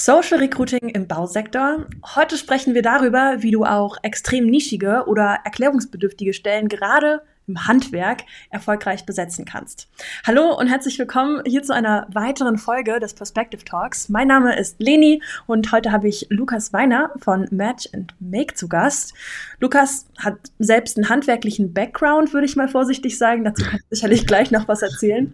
[0.00, 1.84] Social Recruiting im Bausektor.
[2.14, 8.24] Heute sprechen wir darüber, wie du auch extrem nischige oder erklärungsbedürftige Stellen gerade im Handwerk
[8.50, 9.88] erfolgreich besetzen kannst.
[10.24, 14.08] Hallo und herzlich willkommen hier zu einer weiteren Folge des Perspective Talks.
[14.08, 18.68] Mein Name ist Leni und heute habe ich Lukas Weiner von Match and Make zu
[18.68, 19.14] Gast.
[19.60, 23.44] Lukas hat selbst einen handwerklichen Background, würde ich mal vorsichtig sagen.
[23.44, 25.32] Dazu kann ich sicherlich gleich noch was erzählen.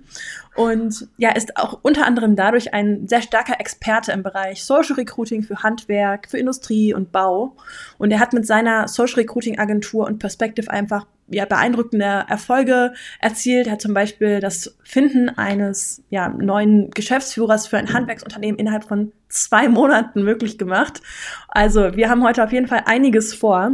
[0.54, 5.42] Und ja, ist auch unter anderem dadurch ein sehr starker Experte im Bereich Social Recruiting
[5.42, 7.56] für Handwerk, für Industrie und Bau.
[7.98, 13.66] Und er hat mit seiner Social Recruiting Agentur und Perspective einfach ja, beeindruckende Erfolge erzielt.
[13.66, 19.12] Er hat zum Beispiel das Finden eines ja, neuen Geschäftsführers für ein Handwerksunternehmen innerhalb von
[19.28, 21.00] zwei Monaten möglich gemacht.
[21.48, 23.72] Also wir haben heute auf jeden Fall einiges vor.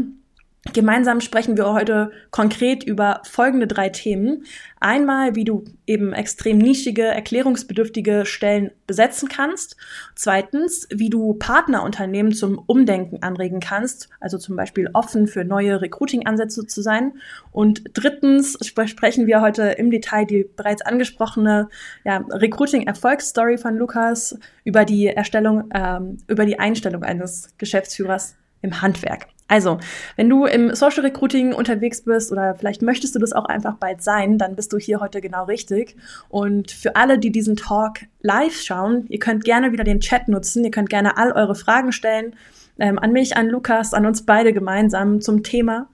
[0.75, 4.45] Gemeinsam sprechen wir heute konkret über folgende drei Themen.
[4.79, 9.79] Einmal, wie du eben extrem nischige, erklärungsbedürftige Stellen besetzen kannst.
[10.15, 16.67] Zweitens, wie du Partnerunternehmen zum Umdenken anregen kannst, also zum Beispiel offen für neue Recruiting-Ansätze
[16.67, 17.15] zu sein.
[17.53, 21.71] Und drittens sprechen wir heute im Detail die bereits angesprochene
[22.05, 29.27] ja, Recruiting-Erfolgsstory von Lukas über die Erstellung, ähm, über die Einstellung eines Geschäftsführers im Handwerk.
[29.51, 29.79] Also,
[30.15, 34.01] wenn du im Social Recruiting unterwegs bist oder vielleicht möchtest du das auch einfach bald
[34.01, 35.97] sein, dann bist du hier heute genau richtig.
[36.29, 40.65] Und für alle, die diesen Talk live schauen, ihr könnt gerne wieder den Chat nutzen,
[40.65, 42.37] ihr könnt gerne all eure Fragen stellen
[42.79, 45.89] ähm, an mich, an Lukas, an uns beide gemeinsam zum Thema.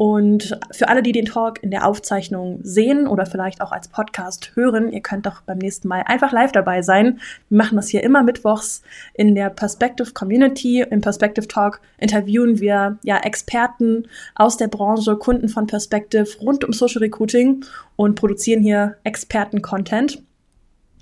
[0.00, 4.52] Und für alle, die den Talk in der Aufzeichnung sehen oder vielleicht auch als Podcast
[4.54, 7.20] hören, ihr könnt doch beim nächsten Mal einfach live dabei sein.
[7.50, 8.80] Wir machen das hier immer mittwochs
[9.12, 10.80] in der Perspective Community.
[10.80, 16.72] Im Perspective Talk interviewen wir ja Experten aus der Branche, Kunden von Perspective rund um
[16.72, 20.22] Social Recruiting und produzieren hier Experten-Content.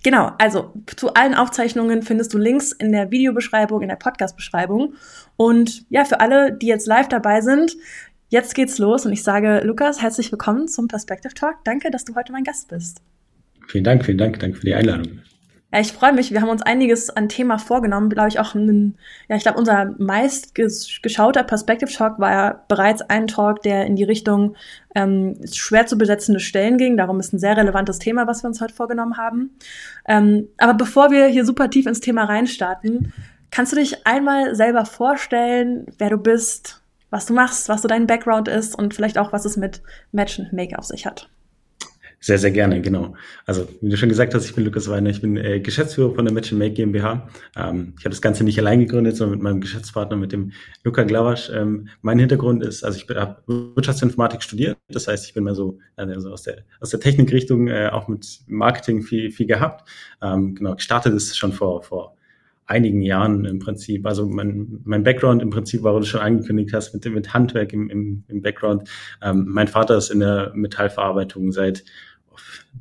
[0.05, 4.95] Genau, also zu allen Aufzeichnungen findest du Links in der Videobeschreibung, in der Podcast-Beschreibung.
[5.37, 7.77] Und ja, für alle, die jetzt live dabei sind,
[8.31, 11.65] Jetzt geht's los und ich sage, Lukas, herzlich willkommen zum Perspective Talk.
[11.65, 13.01] Danke, dass du heute mein Gast bist.
[13.69, 15.21] Vielen Dank, vielen Dank, danke für die Einladung.
[15.73, 16.31] Ja, ich freue mich.
[16.31, 18.11] Wir haben uns einiges an Thema vorgenommen.
[18.11, 18.99] Glaube ich auch einen,
[19.31, 23.97] ja, ich glaube, unser meist geschauter Perspective Talk war ja bereits ein Talk, der in
[23.97, 24.57] die Richtung
[24.95, 26.99] ähm, schwer zu besetzende Stellen ging.
[26.99, 29.57] Darum ist ein sehr relevantes Thema, was wir uns heute vorgenommen haben.
[30.07, 33.15] Ähm, aber bevor wir hier super tief ins Thema reinstarten,
[33.51, 38.07] kannst du dich einmal selber vorstellen, wer du bist, was du machst, was so dein
[38.07, 39.83] Background ist und vielleicht auch, was es mit
[40.13, 41.29] Match and Make auf sich hat.
[42.21, 43.15] Sehr, sehr gerne, genau.
[43.47, 46.25] Also, wie du schon gesagt hast, ich bin Lukas Weiner, ich bin äh, Geschäftsführer von
[46.25, 47.29] der Match and Make GmbH.
[47.55, 50.51] Ähm, ich habe das Ganze nicht allein gegründet, sondern mit meinem Geschäftspartner, mit dem
[50.83, 51.49] Luca Glawasch.
[51.55, 55.79] Ähm, mein Hintergrund ist, also ich habe Wirtschaftsinformatik studiert, das heißt, ich bin mal so
[55.95, 59.89] also aus der aus der Technikrichtung äh, auch mit Marketing viel viel gehabt.
[60.21, 62.18] Ähm, genau, gestartet ist schon vor vor
[62.69, 64.07] einigen Jahren im Prinzip.
[64.07, 67.89] Also mein, mein Background im Prinzip, warum du schon angekündigt hast, mit, mit Handwerk im,
[67.91, 68.89] im, im Background.
[69.23, 71.85] Ähm, mein Vater ist in der Metallverarbeitung seit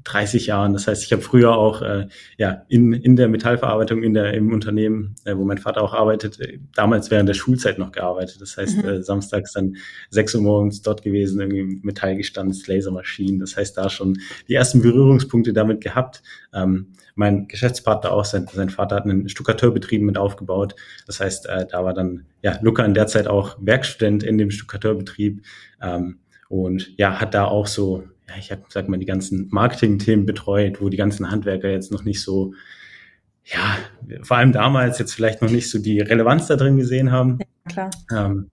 [0.04, 0.74] 30 Jahren.
[0.74, 4.52] Das heißt, ich habe früher auch äh, ja in, in der Metallverarbeitung in der im
[4.54, 8.42] Unternehmen, äh, wo mein Vater auch arbeitet, äh, damals während der Schulzeit noch gearbeitet.
[8.42, 8.90] Das heißt, mhm.
[8.90, 9.78] äh, samstags dann
[10.10, 13.40] sechs Uhr morgens dort gewesen, irgendwie Metall gestanzt, Lasermaschinen.
[13.40, 16.22] Das heißt, da schon die ersten Berührungspunkte damit gehabt.
[16.54, 20.76] Ähm, mein Geschäftspartner auch, sein, sein Vater hat einen Stuckateurbetrieb mit aufgebaut.
[21.06, 24.52] Das heißt, äh, da war dann ja Luca in der Zeit auch Werkstudent in dem
[24.52, 25.44] Stuckateurbetrieb.
[25.82, 26.20] Ähm,
[26.50, 30.82] und ja, hat da auch so ja, ich habe, sag mal, die ganzen Marketing-Themen betreut,
[30.82, 32.54] wo die ganzen Handwerker jetzt noch nicht so,
[33.46, 33.78] ja,
[34.24, 37.40] vor allem damals jetzt vielleicht noch nicht so die Relevanz da drin gesehen haben.
[37.40, 37.90] Ja, klar.
[38.12, 38.52] Ähm,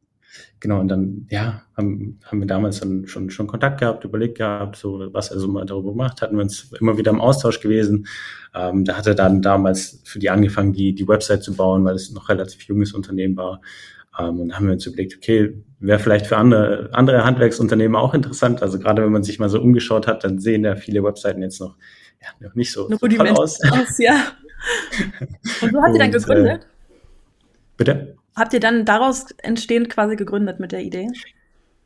[0.61, 4.77] genau, und dann, ja, haben, haben wir damals dann schon, schon Kontakt gehabt, überlegt gehabt,
[4.77, 8.07] so was er so mal darüber gemacht, hatten wir uns immer wieder im Austausch gewesen.
[8.55, 11.95] Ähm, da hat er dann damals für die angefangen, die, die Website zu bauen, weil
[11.95, 13.61] es noch relativ junges Unternehmen war.
[14.19, 18.63] Ähm, und haben wir uns überlegt, okay, wäre vielleicht für andere, andere Handwerksunternehmen auch interessant.
[18.63, 21.61] Also gerade wenn man sich mal so umgeschaut hat, dann sehen ja viele Webseiten jetzt
[21.61, 21.77] noch,
[22.23, 23.61] ja, noch nicht so, so toll aus.
[23.71, 23.99] aus.
[23.99, 24.33] Ja.
[25.63, 26.63] Und so habt ihr dann gegründet?
[26.63, 26.67] Äh,
[27.77, 28.14] bitte?
[28.35, 31.09] Habt ihr dann daraus entstehend quasi gegründet mit der Idee?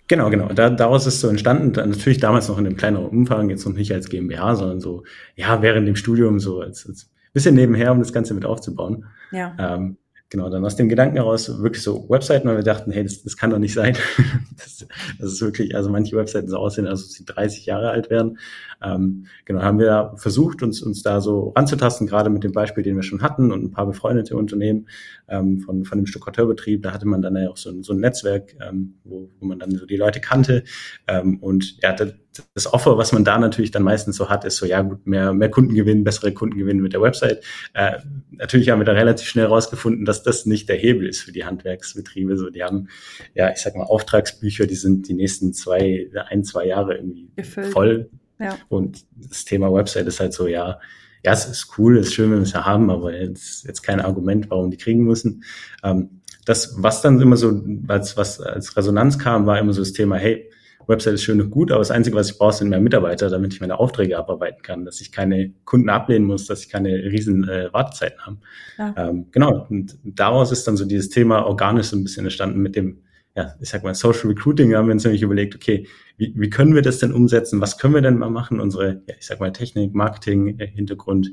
[0.09, 0.49] Genau, genau.
[0.49, 3.93] Da, daraus ist so entstanden, natürlich damals noch in einem kleineren Umfang, jetzt noch nicht
[3.93, 5.05] als GmbH, sondern so,
[5.37, 9.05] ja, während dem Studium so als, als bisschen nebenher, um das Ganze mit aufzubauen.
[9.31, 9.55] Ja.
[9.59, 9.99] Ähm,
[10.31, 13.37] genau, dann aus dem Gedanken heraus wirklich so Webseiten, weil wir dachten, hey, das, das
[13.37, 13.97] kann doch nicht sein.
[14.57, 14.87] das,
[15.19, 18.39] das ist wirklich, also manche Webseiten so aussehen, als ob sie 30 Jahre alt werden.
[18.83, 22.97] Ähm, genau, haben wir versucht, uns, uns da so ranzutasten, gerade mit dem Beispiel, den
[22.97, 24.89] wir schon hatten und ein paar befreundete Unternehmen
[25.29, 26.83] ähm, von, von dem Stuckateurbetrieb.
[26.83, 29.73] Da hatte man dann ja auch so, so ein Netzwerk, ähm, wo, wo man dann
[29.73, 30.65] so die Leute kannte.
[31.07, 32.15] Ähm, und ja, das,
[32.55, 35.33] das Offer, was man da natürlich dann meistens so hat, ist so, ja gut, mehr,
[35.33, 37.43] mehr Kunden gewinnen, bessere Kunden gewinnen mit der Website.
[37.75, 37.99] Äh,
[38.31, 41.45] natürlich haben wir da relativ schnell rausgefunden, dass das nicht der Hebel ist für die
[41.45, 42.37] Handwerksbetriebe.
[42.37, 42.89] So, die haben,
[43.35, 47.67] ja, ich sag mal, Auftragsbücher, die sind die nächsten zwei, ein, zwei Jahre irgendwie Gefüllt.
[47.73, 48.11] voll.
[48.39, 48.57] Ja.
[48.69, 50.79] Und das Thema Website ist halt so, ja,
[51.25, 53.83] ja, es ist cool, es ist schön, wenn wir es ja haben, aber jetzt, jetzt
[53.83, 55.45] kein Argument, warum die kriegen müssen.
[55.83, 59.93] Ähm, das, was dann immer so als, was als Resonanz kam, war immer so das
[59.93, 60.49] Thema, hey,
[60.89, 63.53] Website ist schön und gut, aber das Einzige, was ich brauche, sind mehr Mitarbeiter, damit
[63.53, 67.47] ich meine Aufträge abarbeiten kann, dass ich keine Kunden ablehnen muss, dass ich keine riesen
[67.47, 68.39] äh, Wartezeiten habe.
[68.79, 68.95] Ja.
[68.97, 72.75] Ähm, genau, und daraus ist dann so dieses Thema organisch so ein bisschen entstanden mit
[72.75, 73.03] dem,
[73.39, 75.87] ja, ich sag mal, Social Recruiting haben wir uns nämlich überlegt, okay,
[76.17, 77.61] wie, wie können wir das denn umsetzen?
[77.61, 78.59] Was können wir denn mal machen?
[78.59, 81.31] Unsere, ja, ich sag mal, Technik, Marketing, äh, Hintergrund,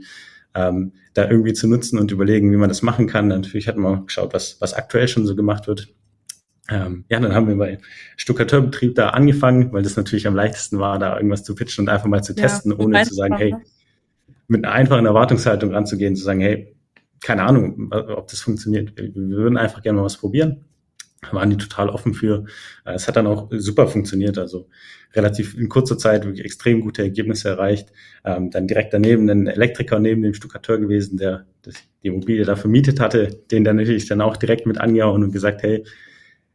[0.54, 3.30] ähm, da irgendwie zu nutzen und überlegen, wie man das machen kann.
[3.30, 5.96] Natürlich hat man auch geschaut, was, was aktuell schon so gemacht wird.
[6.69, 7.80] Ähm, ja, dann haben wir bei
[8.18, 12.08] Stuckateurbetrieb da angefangen, weil das natürlich am leichtesten war, da irgendwas zu pitchen und einfach
[12.08, 13.56] mal zu testen, ja, ohne zu sagen, hey,
[14.48, 16.75] mit einer einfachen Erwartungshaltung ranzugehen, zu sagen, hey,
[17.24, 18.96] keine Ahnung, ob das funktioniert.
[18.96, 20.66] Wir würden einfach gerne mal was probieren.
[21.33, 22.45] Waren die total offen für.
[22.83, 24.68] Es hat dann auch super funktioniert, also
[25.13, 27.92] relativ in kurzer Zeit wirklich extrem gute Ergebnisse erreicht.
[28.24, 31.45] Ähm, dann direkt daneben ein Elektriker neben dem Stuckateur gewesen, der
[32.04, 35.63] die Immobilie da vermietet hatte, den dann natürlich dann auch direkt mit angehauen und gesagt,
[35.63, 35.83] hey,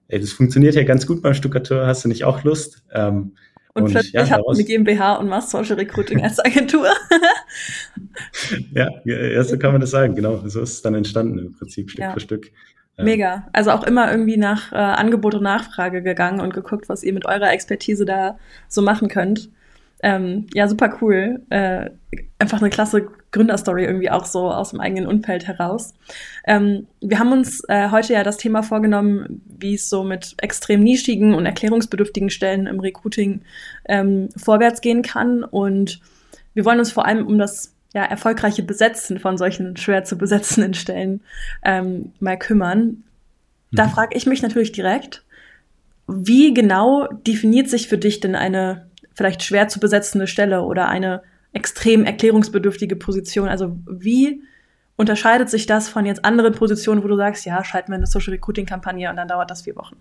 [0.09, 2.85] ey, das funktioniert ja ganz gut beim Stuckateur, hast du nicht auch Lust?
[2.93, 3.33] Ähm,
[3.73, 6.89] und, und plötzlich ja, hat eine GmbH und machst Social Recruiting als Agentur.
[8.75, 10.39] ja, ja, so kann man das sagen, genau.
[10.49, 12.13] So ist es dann entstanden im Prinzip Stück ja.
[12.13, 12.51] für Stück.
[12.97, 13.49] Mega.
[13.53, 17.27] Also auch immer irgendwie nach äh, Angebot und Nachfrage gegangen und geguckt, was ihr mit
[17.27, 18.39] eurer Expertise da
[18.69, 19.51] so machen könnt.
[20.03, 21.43] Ähm, ja, super cool.
[21.51, 21.91] Äh,
[22.39, 25.95] einfach eine klasse Gründerstory irgendwie auch so aus dem eigenen Umfeld heraus.
[26.47, 30.83] Ähm, wir haben uns äh, heute ja das Thema vorgenommen, wie es so mit extrem
[30.83, 33.43] nischigen und erklärungsbedürftigen Stellen im Recruiting
[33.89, 35.45] ähm, vorwärts gehen kann.
[35.45, 36.01] Und
[36.55, 40.75] wir wollen uns vor allem um das ja, erfolgreiche Besetzen von solchen schwer zu besetzenden
[40.75, 41.23] Stellen
[41.65, 43.03] ähm, mal kümmern.
[43.73, 43.91] Da mhm.
[43.91, 45.25] frage ich mich natürlich direkt,
[46.07, 51.23] wie genau definiert sich für dich denn eine vielleicht schwer zu besetzende Stelle oder eine
[51.53, 53.49] extrem erklärungsbedürftige Position?
[53.49, 54.43] Also wie
[54.97, 58.33] unterscheidet sich das von jetzt anderen Positionen, wo du sagst, ja, schalten wir eine Social
[58.33, 59.97] Recruiting Kampagne und dann dauert das vier Wochen?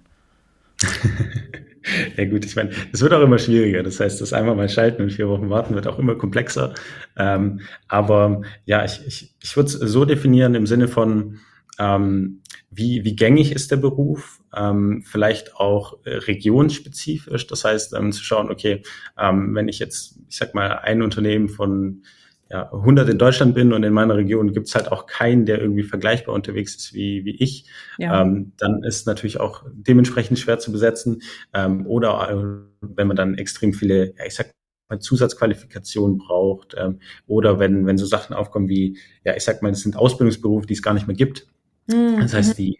[2.18, 3.84] ja gut, ich meine, es wird auch immer schwieriger.
[3.84, 6.74] Das heißt, das einmal mal schalten und vier Wochen warten wird auch immer komplexer.
[7.18, 11.40] Ähm, aber ja, ich, ich, ich würde es so definieren im Sinne von,
[11.80, 17.48] ähm, wie, wie gängig ist der Beruf, ähm, vielleicht auch äh, regionspezifisch.
[17.48, 18.84] Das heißt, ähm, zu schauen, okay,
[19.18, 22.04] ähm, wenn ich jetzt, ich sag mal, ein Unternehmen von
[22.50, 25.84] ja, 100 in Deutschland bin und in meiner Region gibt's halt auch keinen, der irgendwie
[25.84, 27.70] vergleichbar unterwegs ist wie, wie ich,
[28.00, 28.22] ja.
[28.22, 31.22] ähm, dann ist natürlich auch dementsprechend schwer zu besetzen.
[31.54, 34.52] Ähm, oder äh, wenn man dann extrem viele, ja, ich sag
[34.90, 39.70] mal, Zusatzqualifikationen braucht ähm, oder wenn, wenn so Sachen aufkommen wie, ja, ich sag mal,
[39.70, 41.48] das sind Ausbildungsberufe, die es gar nicht mehr gibt.
[41.88, 42.20] Mhm.
[42.20, 42.80] Das heißt, die,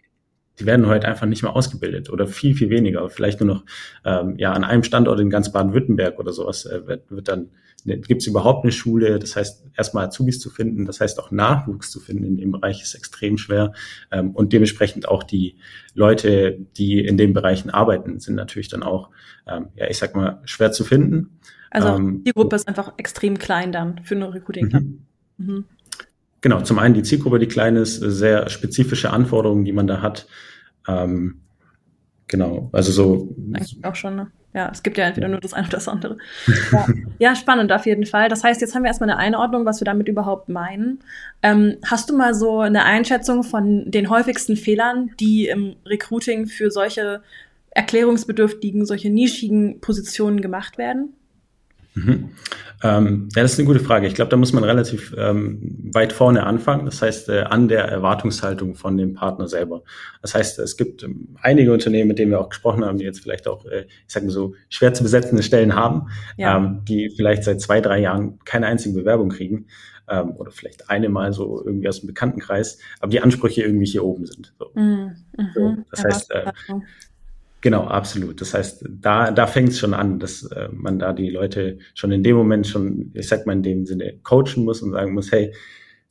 [0.58, 3.08] die werden heute einfach nicht mehr ausgebildet oder viel, viel weniger.
[3.08, 3.64] Vielleicht nur noch
[4.04, 7.50] ähm, ja, an einem Standort in ganz Baden-Württemberg oder sowas äh, wird, wird dann,
[7.84, 9.18] gibt es überhaupt eine Schule.
[9.18, 12.82] Das heißt, erstmal Azubis zu finden, das heißt auch Nachwuchs zu finden in dem Bereich
[12.82, 13.72] ist extrem schwer.
[14.10, 15.56] Ähm, und dementsprechend auch die
[15.94, 19.10] Leute, die in den Bereichen arbeiten, sind natürlich dann auch,
[19.46, 21.38] ähm, ja, ich sag mal, schwer zu finden.
[21.70, 24.68] Also ähm, die Gruppe ist einfach extrem klein dann für eine Recruiting.
[25.36, 25.46] Mhm.
[25.46, 25.64] Mhm.
[26.40, 30.26] Genau, zum einen die Zielgruppe, die klein ist, sehr spezifische Anforderungen, die man da hat.
[30.88, 31.42] Ähm,
[32.26, 33.36] genau, also so.
[33.52, 34.32] Eigentlich auch schon, ne?
[34.52, 36.18] Ja, es gibt ja entweder nur das eine oder das andere.
[36.72, 36.86] Ja.
[37.18, 38.28] ja, spannend auf jeden Fall.
[38.28, 41.00] Das heißt, jetzt haben wir erstmal eine Einordnung, was wir damit überhaupt meinen.
[41.42, 46.70] Ähm, hast du mal so eine Einschätzung von den häufigsten Fehlern, die im Recruiting für
[46.70, 47.22] solche
[47.70, 51.14] erklärungsbedürftigen, solche nischigen Positionen gemacht werden?
[51.94, 52.30] Mhm.
[52.82, 54.06] Ähm, ja, das ist eine gute Frage.
[54.06, 56.86] Ich glaube, da muss man relativ ähm, weit vorne anfangen.
[56.86, 59.82] Das heißt, äh, an der Erwartungshaltung von dem Partner selber.
[60.22, 63.20] Das heißt, es gibt ähm, einige Unternehmen, mit denen wir auch gesprochen haben, die jetzt
[63.20, 66.56] vielleicht auch, äh, ich sage mal so, schwer zu besetzende Stellen haben, ja.
[66.56, 69.66] ähm, die vielleicht seit zwei, drei Jahren keine einzige Bewerbung kriegen
[70.08, 74.04] ähm, oder vielleicht eine mal so irgendwie aus dem Bekanntenkreis, aber die Ansprüche irgendwie hier
[74.04, 74.54] oben sind.
[74.58, 74.70] So.
[74.74, 75.16] Mhm.
[75.54, 76.52] So, das heißt, äh,
[77.60, 78.40] Genau, absolut.
[78.40, 82.10] Das heißt, da, da fängt es schon an, dass äh, man da die Leute schon
[82.10, 85.30] in dem Moment schon, ich sag mal in dem Sinne, coachen muss und sagen muss,
[85.30, 85.52] hey,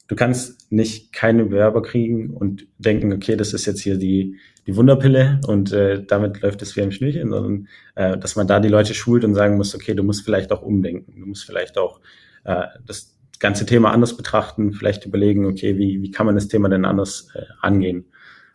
[0.08, 4.38] du kannst nicht keine Bewerber kriegen und denken, okay, das ist jetzt hier die,
[4.68, 8.60] die Wunderpille und äh, damit läuft es wie ein Schnürchen, sondern äh, dass man da
[8.60, 11.79] die Leute schult und sagen muss, okay, du musst vielleicht auch umdenken, du musst vielleicht
[11.79, 12.00] auch
[12.44, 16.70] äh, das ganze Thema anders betrachten, vielleicht überlegen, okay, wie, wie kann man das Thema
[16.70, 18.06] denn anders äh, angehen.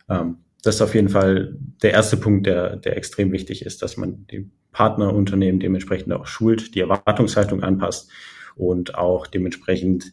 [0.09, 3.97] Ähm, das ist auf jeden Fall der erste Punkt, der, der extrem wichtig ist, dass
[3.97, 8.09] man die Partnerunternehmen dementsprechend auch schult, die Erwartungshaltung anpasst
[8.55, 10.11] und auch dementsprechend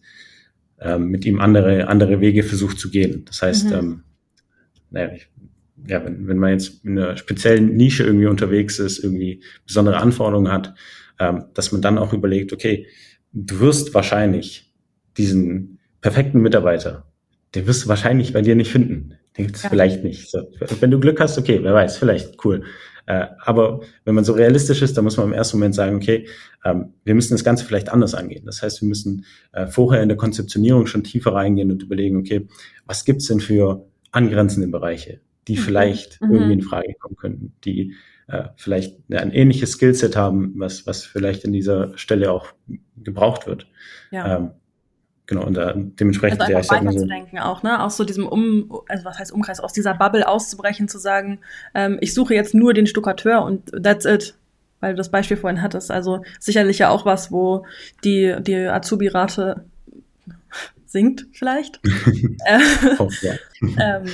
[0.78, 3.24] ähm, mit ihm andere, andere Wege versucht zu gehen.
[3.24, 3.72] Das heißt, mhm.
[3.72, 4.02] ähm,
[4.90, 5.28] naja, ich,
[5.88, 10.52] ja, wenn, wenn man jetzt in einer speziellen Nische irgendwie unterwegs ist, irgendwie besondere Anforderungen
[10.52, 10.74] hat,
[11.18, 12.86] ähm, dass man dann auch überlegt, okay,
[13.32, 14.70] du wirst wahrscheinlich
[15.16, 17.10] diesen perfekten Mitarbeiter,
[17.54, 19.14] den wirst du wahrscheinlich bei dir nicht finden.
[19.36, 19.70] Den gibt's ja.
[19.70, 20.30] vielleicht nicht.
[20.30, 20.46] So,
[20.80, 22.64] wenn du Glück hast, okay, wer weiß, vielleicht, cool.
[23.06, 26.28] Äh, aber wenn man so realistisch ist, dann muss man im ersten Moment sagen, okay,
[26.64, 28.46] ähm, wir müssen das Ganze vielleicht anders angehen.
[28.46, 32.46] Das heißt, wir müssen äh, vorher in der Konzeptionierung schon tiefer reingehen und überlegen, okay,
[32.86, 35.60] was gibt's denn für angrenzende Bereiche, die mhm.
[35.60, 36.32] vielleicht mhm.
[36.32, 37.94] irgendwie in Frage kommen könnten, die
[38.28, 42.52] äh, vielleicht ein ähnliches Skillset haben, was, was vielleicht in dieser Stelle auch
[42.96, 43.66] gebraucht wird.
[44.10, 44.36] Ja.
[44.36, 44.50] Ähm,
[45.26, 47.82] genau, und da dementsprechend also einfach ja, weiterzudenken so, auch, ne?
[47.82, 51.40] Aus so diesem Um, also was heißt Umkreis, aus dieser Bubble auszubrechen, zu sagen,
[51.74, 54.34] ähm, ich suche jetzt nur den Stuckateur und that's it.
[54.80, 55.92] Weil du das Beispiel vorhin hattest.
[55.92, 57.64] Also sicherlich ja auch was, wo
[58.02, 59.64] die, die Azubi-Rate
[60.86, 61.80] sinkt, vielleicht.
[62.44, 62.58] äh,
[62.98, 63.34] oh, ja.
[64.02, 64.06] ähm,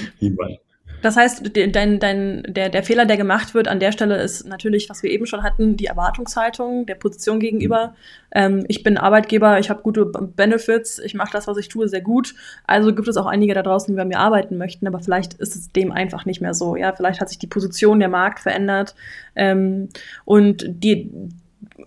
[1.02, 4.90] das heißt, dein, dein, der, der Fehler, der gemacht wird an der Stelle, ist natürlich,
[4.90, 7.95] was wir eben schon hatten, die Erwartungshaltung der Position gegenüber.
[8.33, 12.00] Ähm, ich bin Arbeitgeber, ich habe gute Benefits, ich mache das, was ich tue, sehr
[12.00, 12.35] gut.
[12.67, 15.55] Also gibt es auch einige da draußen, die bei mir arbeiten möchten, aber vielleicht ist
[15.55, 16.75] es dem einfach nicht mehr so.
[16.75, 18.95] Ja, vielleicht hat sich die Position, der Markt verändert.
[19.37, 19.88] Ähm,
[20.25, 21.11] und die,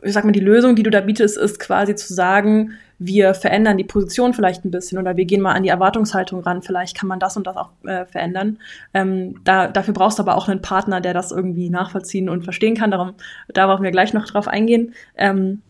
[0.04, 2.72] ich sag mal, die Lösung, die du da bietest, ist quasi zu sagen,
[3.04, 6.62] wir verändern die Position vielleicht ein bisschen oder wir gehen mal an die Erwartungshaltung ran,
[6.62, 8.60] vielleicht kann man das und das auch äh, verändern.
[8.94, 12.76] Ähm, da, dafür brauchst du aber auch einen Partner, der das irgendwie nachvollziehen und verstehen
[12.76, 12.92] kann.
[12.92, 13.16] Darum,
[13.52, 14.94] darauf wir gleich noch drauf eingehen.
[15.18, 15.64] Ähm,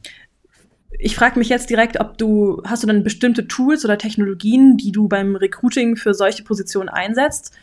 [0.99, 4.91] ich frage mich jetzt direkt, ob du, hast du dann bestimmte Tools oder Technologien, die
[4.91, 7.55] du beim Recruiting für solche Positionen einsetzt?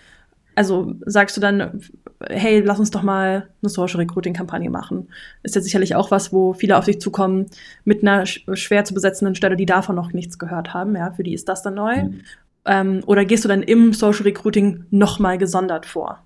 [0.55, 1.83] Also sagst du dann,
[2.21, 5.09] hey, lass uns doch mal eine Social Recruiting Kampagne machen.
[5.43, 7.47] Ist ja sicherlich auch was, wo viele auf dich zukommen
[7.85, 10.97] mit einer schwer zu besetzenden Stelle, die davon noch nichts gehört haben.
[10.97, 12.05] Ja, für die ist das dann neu.
[12.05, 12.21] Mhm.
[12.65, 16.23] Ähm, oder gehst du dann im Social Recruiting nochmal gesondert vor?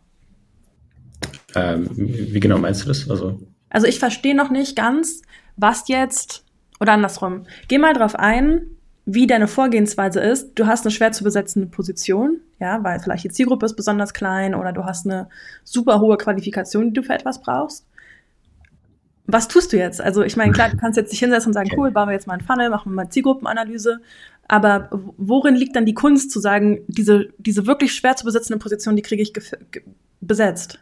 [1.54, 3.08] Ähm, wie genau meinst du das?
[3.10, 3.38] Also,
[3.70, 5.22] also ich verstehe noch nicht ganz,
[5.56, 6.44] was jetzt,
[6.80, 8.62] oder andersrum, geh mal drauf ein,
[9.04, 10.52] wie deine Vorgehensweise ist.
[10.54, 14.54] Du hast eine schwer zu besetzende Position, ja, weil vielleicht die Zielgruppe ist besonders klein
[14.54, 15.28] oder du hast eine
[15.64, 17.86] super hohe Qualifikation, die du für etwas brauchst.
[19.26, 20.00] Was tust du jetzt?
[20.00, 22.26] Also ich meine, klar, du kannst jetzt dich hinsetzen und sagen, cool, bauen wir jetzt
[22.26, 24.00] mal einen Funnel, machen wir mal Zielgruppenanalyse.
[24.48, 28.96] Aber worin liegt dann die Kunst zu sagen, diese, diese wirklich schwer zu besetzende Position,
[28.96, 29.32] die kriege ich
[30.20, 30.78] besetzt?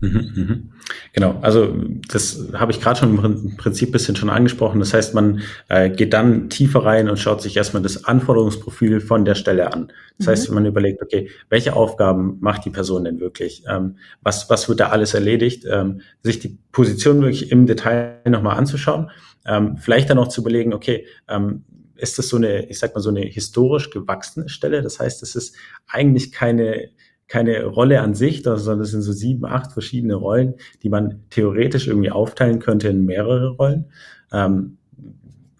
[0.00, 0.72] Mhm, mhm.
[1.14, 1.74] Genau, also
[2.08, 4.78] das habe ich gerade schon im Prinzip bisschen schon angesprochen.
[4.78, 9.24] Das heißt, man äh, geht dann tiefer rein und schaut sich erstmal das Anforderungsprofil von
[9.24, 9.90] der Stelle an.
[10.18, 10.30] Das mhm.
[10.30, 13.64] heißt, man überlegt, okay, welche Aufgaben macht die Person denn wirklich?
[13.70, 15.64] Ähm, was, was wird da alles erledigt?
[15.70, 19.10] Ähm, sich die Position wirklich im Detail nochmal anzuschauen.
[19.46, 21.64] Ähm, vielleicht dann auch zu überlegen, okay, ähm,
[21.96, 24.82] ist das so eine, ich sag mal, so eine historisch gewachsene Stelle?
[24.82, 26.90] Das heißt, es ist eigentlich keine
[27.28, 31.88] keine Rolle an sich, sondern es sind so sieben, acht verschiedene Rollen, die man theoretisch
[31.88, 33.86] irgendwie aufteilen könnte in mehrere Rollen.
[34.32, 34.78] Ähm,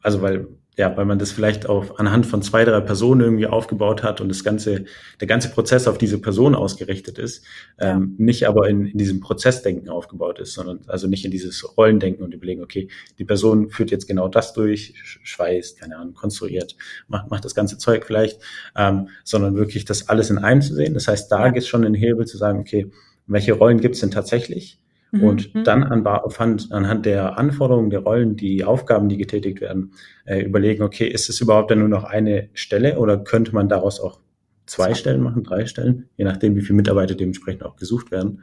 [0.02, 0.46] also weil
[0.76, 4.28] ja, weil man das vielleicht auf anhand von zwei, drei Personen irgendwie aufgebaut hat und
[4.28, 4.85] das ganze,
[5.21, 7.45] der ganze Prozess auf diese Person ausgerichtet ist,
[7.80, 7.92] ja.
[7.92, 12.23] ähm, nicht aber in, in diesem Prozessdenken aufgebaut ist, sondern also nicht in dieses Rollendenken
[12.23, 16.76] und überlegen, okay, die Person führt jetzt genau das durch, schweißt, keine Ahnung, konstruiert,
[17.09, 18.38] macht, macht das ganze Zeug vielleicht,
[18.76, 20.92] ähm, sondern wirklich das alles in einem zu sehen.
[20.92, 21.52] Das heißt, da ja.
[21.52, 22.90] geht es schon in den Hebel zu sagen, okay,
[23.26, 24.78] welche Rollen gibt es denn tatsächlich?
[25.16, 25.64] Mhm, und mhm.
[25.64, 29.92] dann anhand, anhand der Anforderungen der Rollen, die Aufgaben, die getätigt werden,
[30.25, 34.00] äh, überlegen, okay, ist es überhaupt dann nur noch eine Stelle oder könnte man daraus
[34.00, 34.20] auch
[34.66, 38.42] zwei Stellen machen, drei Stellen, je nachdem, wie viele Mitarbeiter dementsprechend auch gesucht werden.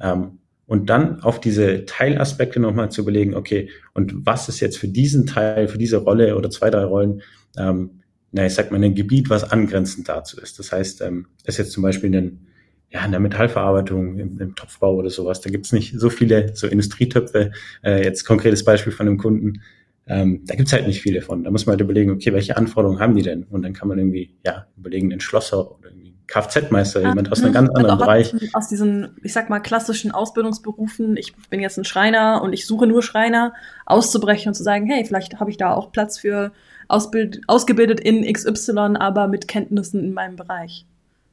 [0.00, 4.88] Ähm, und dann auf diese Teilaspekte nochmal zu überlegen, okay, und was ist jetzt für
[4.88, 7.22] diesen Teil, für diese Rolle oder zwei, drei Rollen,
[7.56, 10.60] ähm, na, ich sag mal, ein Gebiet, was angrenzend dazu ist.
[10.60, 12.46] Das heißt, ähm, ist jetzt zum Beispiel ein
[12.90, 16.66] ja, in der Metallverarbeitung, im, im Topfbau oder sowas, da gibt's nicht so viele so
[16.66, 17.52] Industrietöpfe.
[17.82, 19.62] Äh, jetzt konkretes Beispiel von einem Kunden,
[20.06, 21.44] ähm, da gibt's halt nicht viele von.
[21.44, 23.44] Da muss man halt überlegen, okay, welche Anforderungen haben die denn?
[23.44, 27.42] Und dann kann man irgendwie, ja, überlegen, den Schlosser oder irgendwie Kfz-Meister, ja, jemand aus
[27.44, 28.34] einem ganz anderen Bereich.
[28.54, 32.88] Aus diesen, ich sag mal, klassischen Ausbildungsberufen, ich bin jetzt ein Schreiner und ich suche
[32.88, 33.52] nur Schreiner,
[33.86, 36.50] auszubrechen und zu sagen, hey, vielleicht habe ich da auch Platz für
[36.88, 40.86] Ausbild ausgebildet in XY, aber mit Kenntnissen in meinem Bereich.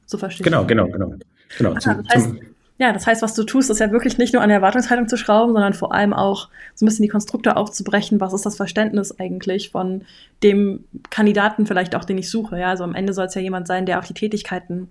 [0.06, 0.68] So verstehe genau, ich.
[0.68, 1.24] Genau, genau, genau.
[1.56, 1.72] Genau.
[1.72, 2.34] Ah, zum, das heißt,
[2.78, 5.16] ja, das heißt, was du tust, ist ja wirklich nicht nur an der Erwartungshaltung zu
[5.16, 8.20] schrauben, sondern vor allem auch so ein bisschen die Konstrukte aufzubrechen.
[8.20, 10.04] Was ist das Verständnis eigentlich von
[10.44, 12.58] dem Kandidaten vielleicht auch, den ich suche?
[12.58, 14.88] Ja, also am Ende soll es ja jemand sein, der auf die Tätigkeiten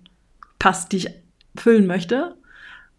[0.60, 1.10] passt, die ich
[1.56, 2.36] füllen möchte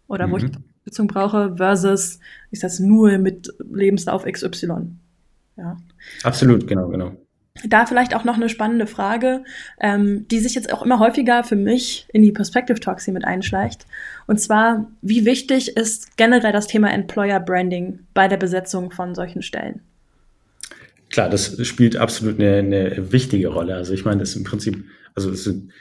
[0.07, 0.31] oder mhm.
[0.31, 0.63] wo ich mhm.
[0.89, 2.19] Unterstützung brauche versus
[2.51, 4.95] ich das nur mit Lebenslauf XY.
[5.57, 5.77] Ja.
[6.23, 7.11] Absolut, genau, genau.
[7.65, 9.43] Da vielleicht auch noch eine spannende Frage,
[9.79, 13.25] ähm, die sich jetzt auch immer häufiger für mich in die Perspective Talks hier mit
[13.25, 13.85] einschleicht.
[14.27, 19.41] Und zwar, wie wichtig ist generell das Thema Employer Branding bei der Besetzung von solchen
[19.41, 19.81] Stellen?
[21.09, 23.75] Klar, das spielt absolut eine, eine wichtige Rolle.
[23.75, 24.85] Also ich meine, das ist im Prinzip,
[25.15, 25.71] also es sind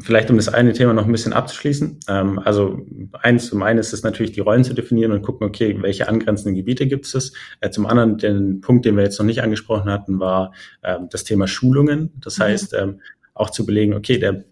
[0.00, 2.00] Vielleicht um das eine Thema noch ein bisschen abzuschließen.
[2.08, 2.78] Ähm, also
[3.22, 6.54] eins zum einen ist es natürlich die Rollen zu definieren und gucken, okay, welche angrenzenden
[6.54, 7.32] Gebiete gibt es.
[7.60, 11.24] Äh, zum anderen, den Punkt, den wir jetzt noch nicht angesprochen hatten, war ähm, das
[11.24, 12.12] Thema Schulungen.
[12.20, 12.42] Das mhm.
[12.42, 13.00] heißt, ähm,
[13.36, 14.44] auch zu belegen, okay, der,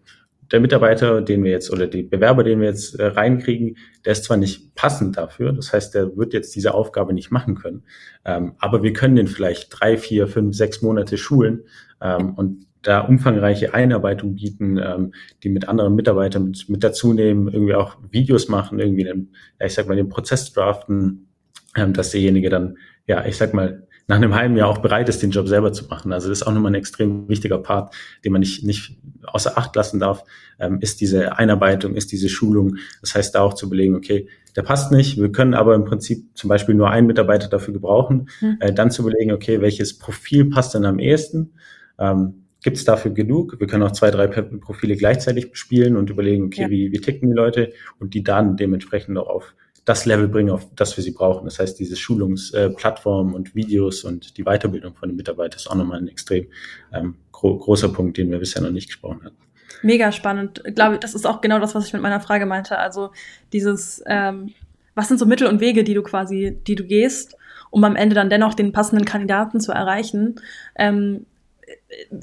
[0.53, 4.25] der Mitarbeiter, den wir jetzt oder die Bewerber, den wir jetzt äh, reinkriegen, der ist
[4.25, 7.85] zwar nicht passend dafür, das heißt, der wird jetzt diese Aufgabe nicht machen können,
[8.25, 11.65] ähm, aber wir können den vielleicht drei, vier, fünf, sechs Monate schulen
[12.01, 15.13] ähm, und da umfangreiche Einarbeitung bieten, ähm,
[15.43, 19.75] die mit anderen Mitarbeitern mit, mit dazu nehmen, irgendwie auch Videos machen, irgendwie den, ich
[19.75, 21.29] sag mal, den Prozess draften,
[21.77, 25.23] ähm, dass derjenige dann, ja, ich sag mal, nach einem halben Jahr auch bereit ist,
[25.23, 26.13] den Job selber zu machen.
[26.13, 29.75] Also das ist auch nochmal ein extrem wichtiger Part, den man nicht, nicht außer Acht
[29.77, 30.25] lassen darf,
[30.59, 32.77] ähm, ist diese Einarbeitung, ist diese Schulung.
[33.01, 36.27] Das heißt, da auch zu belegen, okay, der passt nicht, wir können aber im Prinzip
[36.35, 38.59] zum Beispiel nur einen Mitarbeiter dafür gebrauchen, mhm.
[38.61, 41.55] äh, dann zu belegen, okay, welches Profil passt dann am ehesten.
[41.99, 43.61] Ähm, gibt es dafür genug.
[43.61, 46.71] Wir können auch zwei, drei Profile gleichzeitig bespielen und überlegen, okay, ja.
[46.71, 49.55] wie, wie ticken die Leute und die dann dementsprechend auch auf
[49.85, 51.45] das Level bringen, auf das wir sie brauchen.
[51.45, 55.75] Das heißt, diese Schulungsplattformen äh, und Videos und die Weiterbildung von den Mitarbeitern ist auch
[55.75, 56.47] nochmal ein extrem
[56.95, 59.37] ähm, gro großer Punkt, den wir bisher noch nicht gesprochen hatten.
[59.83, 60.63] Mega spannend.
[60.67, 62.79] Ich glaube, das ist auch genau das, was ich mit meiner Frage meinte.
[62.79, 63.11] Also
[63.53, 64.55] dieses, ähm,
[64.95, 67.37] was sind so Mittel und Wege, die du quasi, die du gehst,
[67.71, 70.37] um am Ende dann dennoch den passenden Kandidaten zu erreichen?
[70.77, 71.27] Ähm,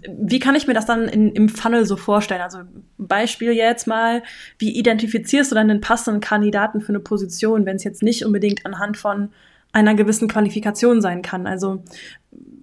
[0.07, 2.41] wie kann ich mir das dann in, im Funnel so vorstellen?
[2.41, 2.59] Also
[2.97, 4.23] Beispiel jetzt mal,
[4.57, 8.65] wie identifizierst du dann den passenden Kandidaten für eine Position, wenn es jetzt nicht unbedingt
[8.65, 9.29] anhand von
[9.71, 11.47] einer gewissen Qualifikation sein kann?
[11.47, 11.83] Also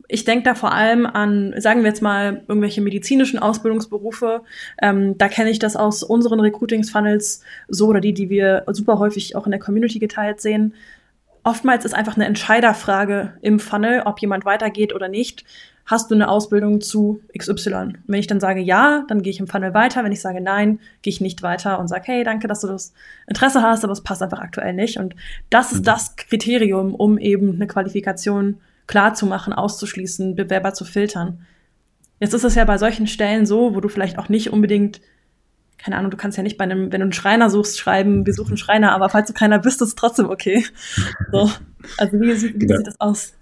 [0.08, 4.42] ich denke da vor allem an, sagen wir jetzt mal, irgendwelche medizinischen Ausbildungsberufe.
[4.80, 9.36] Ähm, da kenne ich das aus unseren Recruitings-Funnels so oder die, die wir super häufig
[9.36, 10.74] auch in der Community geteilt sehen.
[11.48, 15.46] Oftmals ist einfach eine Entscheiderfrage im Funnel, ob jemand weitergeht oder nicht
[15.86, 17.94] hast du eine Ausbildung zu XY?
[18.06, 20.04] Wenn ich dann sage ja, dann gehe ich im Funnel weiter.
[20.04, 22.92] Wenn ich sage nein, gehe ich nicht weiter und sage, hey, danke, dass du das
[23.26, 24.98] Interesse hast, aber es passt einfach aktuell nicht.
[24.98, 25.16] Und
[25.48, 25.84] das ist mhm.
[25.84, 31.46] das Kriterium, um eben eine Qualifikation klar zu machen, auszuschließen, Bewerber zu filtern.
[32.20, 35.00] Jetzt ist es ja bei solchen Stellen so, wo du vielleicht auch nicht unbedingt
[35.78, 38.34] keine Ahnung, du kannst ja nicht bei einem, wenn du einen Schreiner suchst, schreiben, wir
[38.34, 40.64] suchen einen Schreiner, aber falls du keiner bist, ist es trotzdem okay.
[41.32, 41.50] So.
[41.96, 42.26] Also wie,
[42.60, 42.76] wie, ja.
[42.76, 43.34] sieht das aus?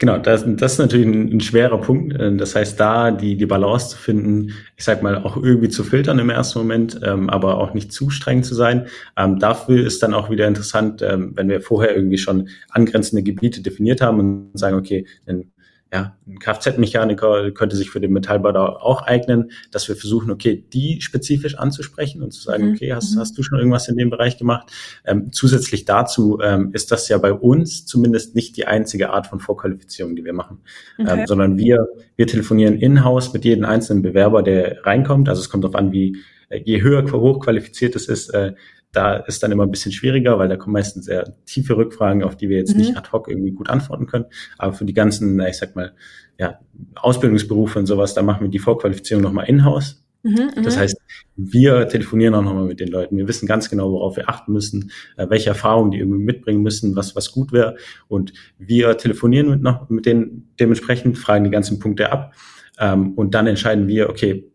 [0.00, 2.14] Genau, das, das ist natürlich ein, ein, schwerer Punkt.
[2.14, 5.82] Äh, das heißt, da die, die Balance zu finden, ich sag mal, auch irgendwie zu
[5.82, 8.86] filtern im ersten Moment, ähm, aber auch nicht zu streng zu sein.
[9.16, 13.60] Ähm, dafür ist dann auch wieder interessant, ähm, wenn wir vorher irgendwie schon angrenzende Gebiete
[13.60, 15.50] definiert haben und sagen, okay, dann
[15.92, 21.00] ja, ein Kfz-Mechaniker könnte sich für den Metallbau auch eignen, dass wir versuchen, okay, die
[21.00, 22.74] spezifisch anzusprechen und zu sagen, mhm.
[22.74, 23.20] okay, hast, mhm.
[23.20, 24.70] hast du schon irgendwas in dem Bereich gemacht?
[25.06, 29.40] Ähm, zusätzlich dazu ähm, ist das ja bei uns zumindest nicht die einzige Art von
[29.40, 30.58] Vorqualifizierung, die wir machen,
[30.98, 31.20] ähm, okay.
[31.20, 35.30] ähm, sondern wir, wir telefonieren in-house mit jedem einzelnen Bewerber, der reinkommt.
[35.30, 36.18] Also es kommt darauf an, wie
[36.50, 38.52] äh, je höher hochqualifiziert es ist, äh,
[38.92, 42.36] da ist dann immer ein bisschen schwieriger, weil da kommen meistens sehr tiefe Rückfragen, auf
[42.36, 42.80] die wir jetzt mhm.
[42.80, 44.26] nicht ad hoc irgendwie gut antworten können.
[44.56, 45.92] Aber für die ganzen, ich sag mal,
[46.38, 46.58] ja,
[46.94, 50.04] Ausbildungsberufe und sowas, da machen wir die Vorqualifizierung nochmal in-house.
[50.22, 50.80] Mhm, das mhm.
[50.80, 51.00] heißt,
[51.36, 53.16] wir telefonieren auch nochmal mit den Leuten.
[53.16, 56.96] Wir wissen ganz genau, worauf wir achten müssen, äh, welche Erfahrungen die irgendwie mitbringen müssen,
[56.96, 57.76] was, was gut wäre.
[58.08, 62.34] Und wir telefonieren mit, noch, mit denen dementsprechend, fragen die ganzen Punkte ab.
[62.78, 64.50] Ähm, und dann entscheiden wir, okay,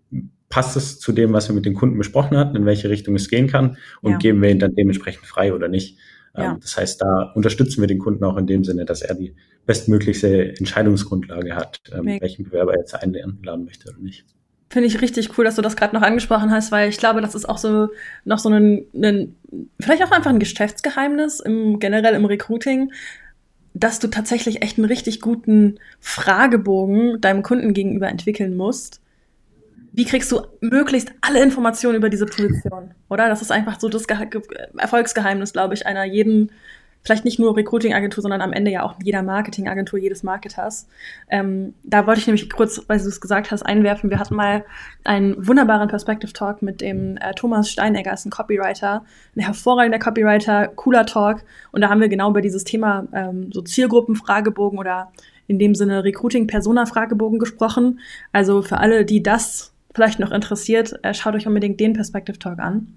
[0.53, 3.27] passt es zu dem, was wir mit den Kunden besprochen hatten, in welche Richtung es
[3.27, 4.17] gehen kann und ja.
[4.19, 5.97] geben wir ihn dann dementsprechend frei oder nicht.
[6.35, 6.57] Ähm, ja.
[6.61, 9.33] Das heißt, da unterstützen wir den Kunden auch in dem Sinne, dass er die
[9.65, 14.25] bestmöglichste Entscheidungsgrundlage hat, ähm, welchen Bewerber er jetzt einladen möchte oder nicht.
[14.69, 17.33] Finde ich richtig cool, dass du das gerade noch angesprochen hast, weil ich glaube, das
[17.33, 17.89] ist auch so
[18.23, 19.35] noch so ein, ein
[19.79, 22.91] vielleicht auch einfach ein Geschäftsgeheimnis im generell im Recruiting,
[23.73, 29.02] dass du tatsächlich echt einen richtig guten Fragebogen deinem Kunden gegenüber entwickeln musst,
[29.93, 33.29] wie kriegst du möglichst alle Informationen über diese Position, oder?
[33.29, 34.17] Das ist einfach so das Ge
[34.75, 36.51] Erfolgsgeheimnis, glaube ich, einer jeden,
[37.03, 40.87] vielleicht nicht nur Recruiting-Agentur, sondern am Ende ja auch jeder Marketing-Agentur, jedes Marketers.
[41.29, 44.09] Ähm, da wollte ich nämlich kurz, weil du es gesagt hast, einwerfen.
[44.09, 44.65] Wir hatten mal
[45.03, 51.05] einen wunderbaren Perspective-Talk mit dem äh, Thomas Steinegger, ist ein Copywriter, ein hervorragender Copywriter, cooler
[51.05, 51.43] Talk.
[51.71, 55.11] Und da haben wir genau über dieses Thema ähm, so Zielgruppen-Fragebogen oder
[55.45, 57.99] in dem Sinne Recruiting-Persona-Fragebogen gesprochen.
[58.31, 62.59] Also für alle, die das vielleicht noch interessiert, äh, schaut euch unbedingt den Perspective Talk
[62.59, 62.87] an.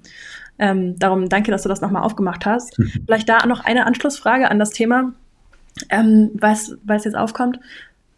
[0.58, 2.78] Ähm, darum danke, dass du das nochmal aufgemacht hast.
[2.78, 2.90] Mhm.
[3.04, 5.12] Vielleicht da noch eine Anschlussfrage an das Thema,
[5.90, 7.60] ähm, weil es jetzt aufkommt.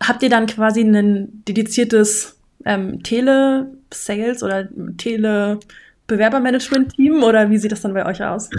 [0.03, 7.95] Habt ihr dann quasi ein dediziertes ähm, Tele-Sales oder Tele-Bewerbermanagement-Team oder wie sieht das dann
[7.95, 8.49] bei euch aus?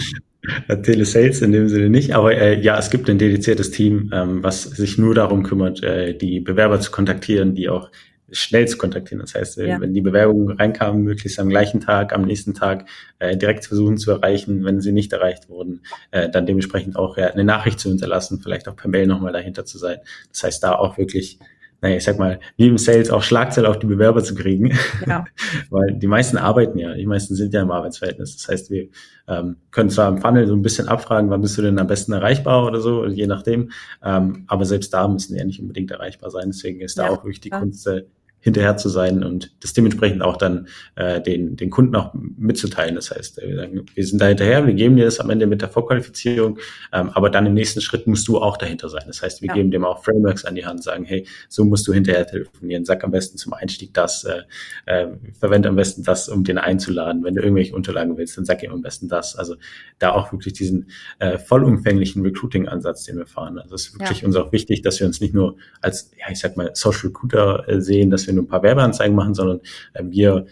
[0.83, 4.63] Telesales in dem Sinne nicht, aber äh, ja, es gibt ein dediziertes Team, ähm, was
[4.63, 7.89] sich nur darum kümmert, äh, die Bewerber zu kontaktieren, die auch
[8.31, 9.21] schnell zu kontaktieren.
[9.21, 9.81] Das heißt, äh, ja.
[9.81, 12.87] wenn die Bewerbungen reinkamen, möglichst am gleichen Tag, am nächsten Tag
[13.19, 17.27] äh, direkt versuchen zu erreichen, wenn sie nicht erreicht wurden, äh, dann dementsprechend auch ja,
[17.27, 19.99] eine Nachricht zu hinterlassen, vielleicht auch per Mail nochmal dahinter zu sein.
[20.31, 21.39] Das heißt, da auch wirklich
[21.81, 24.77] naja, ich sag mal, wie im Sales auch Schlagzeile auf die Bewerber zu kriegen.
[25.07, 25.25] Ja.
[25.69, 28.35] Weil die meisten arbeiten ja, die meisten sind ja im Arbeitsverhältnis.
[28.35, 28.89] Das heißt, wir
[29.27, 32.11] ähm, können zwar im Funnel so ein bisschen abfragen, wann bist du denn am besten
[32.11, 33.71] erreichbar oder so, je nachdem.
[34.03, 36.47] Ähm, aber selbst da müssen die ja nicht unbedingt erreichbar sein.
[36.47, 37.59] Deswegen ist da ja, auch wirklich die ja.
[37.59, 38.03] Kunst, äh,
[38.41, 42.95] hinterher zu sein und das dementsprechend auch dann äh, den, den Kunden auch mitzuteilen.
[42.95, 45.69] Das heißt, äh, wir sind da hinterher, wir geben dir das am Ende mit der
[45.69, 46.57] Vorqualifizierung,
[46.93, 49.03] ähm, aber dann im nächsten Schritt musst du auch dahinter sein.
[49.07, 49.55] Das heißt, wir ja.
[49.55, 53.03] geben dem auch Frameworks an die Hand, sagen, hey, so musst du hinterher telefonieren, sag
[53.03, 54.43] am besten zum Einstieg das, äh,
[54.85, 57.23] äh, verwende am besten das, um den einzuladen.
[57.23, 59.35] Wenn du irgendwelche Unterlagen willst, dann sag ihm am besten das.
[59.35, 59.55] Also
[59.97, 63.59] da auch wirklich diesen äh, vollumfänglichen Recruiting-Ansatz, den wir fahren.
[63.59, 64.27] Also es ist wirklich ja.
[64.27, 67.67] uns auch wichtig, dass wir uns nicht nur als, ja, ich sag mal, Social Recruiter
[67.67, 69.59] äh, sehen, dass wir nur ein paar Werbeanzeigen machen, sondern
[69.93, 70.45] äh, wir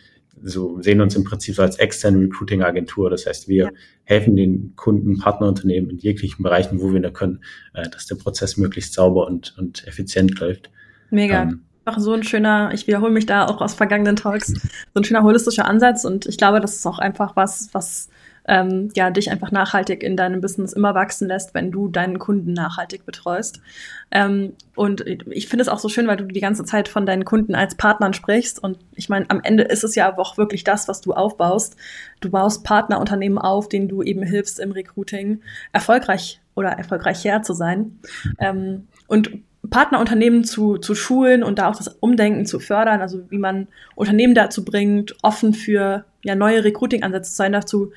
[0.44, 3.10] so sehen uns im Prinzip so als externe Recruiting-Agentur.
[3.10, 3.72] Das heißt, wir ja.
[4.04, 8.58] helfen den Kunden, Partnerunternehmen in jeglichen Bereichen, wo wir da können, äh, dass der Prozess
[8.58, 10.70] möglichst sauber und, und effizient läuft.
[11.10, 11.44] Mega.
[11.44, 15.06] Ähm, Einfach so ein schöner, ich wiederhole mich da auch aus vergangenen Talks, so ein
[15.06, 18.10] schöner holistischer Ansatz und ich glaube, das ist auch einfach was, was
[18.48, 22.54] ähm, ja, dich einfach nachhaltig in deinem Business immer wachsen lässt, wenn du deinen Kunden
[22.54, 23.62] nachhaltig betreust.
[24.10, 27.26] Ähm, und ich finde es auch so schön, weil du die ganze Zeit von deinen
[27.26, 28.64] Kunden als Partnern sprichst.
[28.64, 31.76] Und ich meine, am Ende ist es ja auch wirklich das, was du aufbaust.
[32.22, 35.42] Du baust Partnerunternehmen auf, denen du eben hilfst im Recruiting,
[35.74, 38.00] erfolgreich oder erfolgreicher zu sein.
[38.40, 39.32] Ähm, und
[39.70, 44.36] Partnerunternehmen zu, zu schulen und da auch das Umdenken zu fördern, also wie man Unternehmen
[44.36, 47.52] dazu bringt, offen für ja, neue Recruiting-Ansätze zu sein.
[47.52, 47.92] Dazu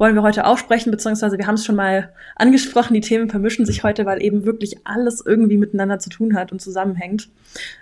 [0.00, 3.84] wollen wir heute aufsprechen, beziehungsweise wir haben es schon mal angesprochen, die Themen vermischen sich
[3.84, 7.28] heute, weil eben wirklich alles irgendwie miteinander zu tun hat und zusammenhängt.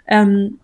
[0.08, 0.58] Ähm,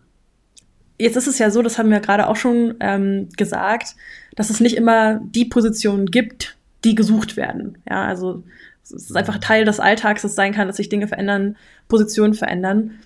[0.99, 3.95] jetzt ist es ja so, das haben wir gerade auch schon ähm, gesagt,
[4.35, 7.79] dass es nicht immer die Positionen gibt, die gesucht werden.
[7.89, 8.43] Ja, also
[8.83, 12.35] es ist einfach Teil des Alltags, dass es sein kann, dass sich Dinge verändern, Positionen
[12.35, 12.99] verändern.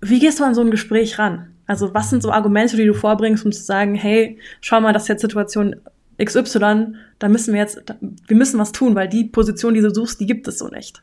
[0.00, 1.48] Wie gehst du an so ein Gespräch ran?
[1.66, 5.02] Also was sind so Argumente, die du vorbringst, um zu sagen, hey, schau mal, das
[5.02, 5.76] ist jetzt Situation
[6.22, 7.82] XY, da müssen wir jetzt,
[8.26, 11.02] wir müssen was tun, weil die Position, die du suchst, die gibt es so nicht.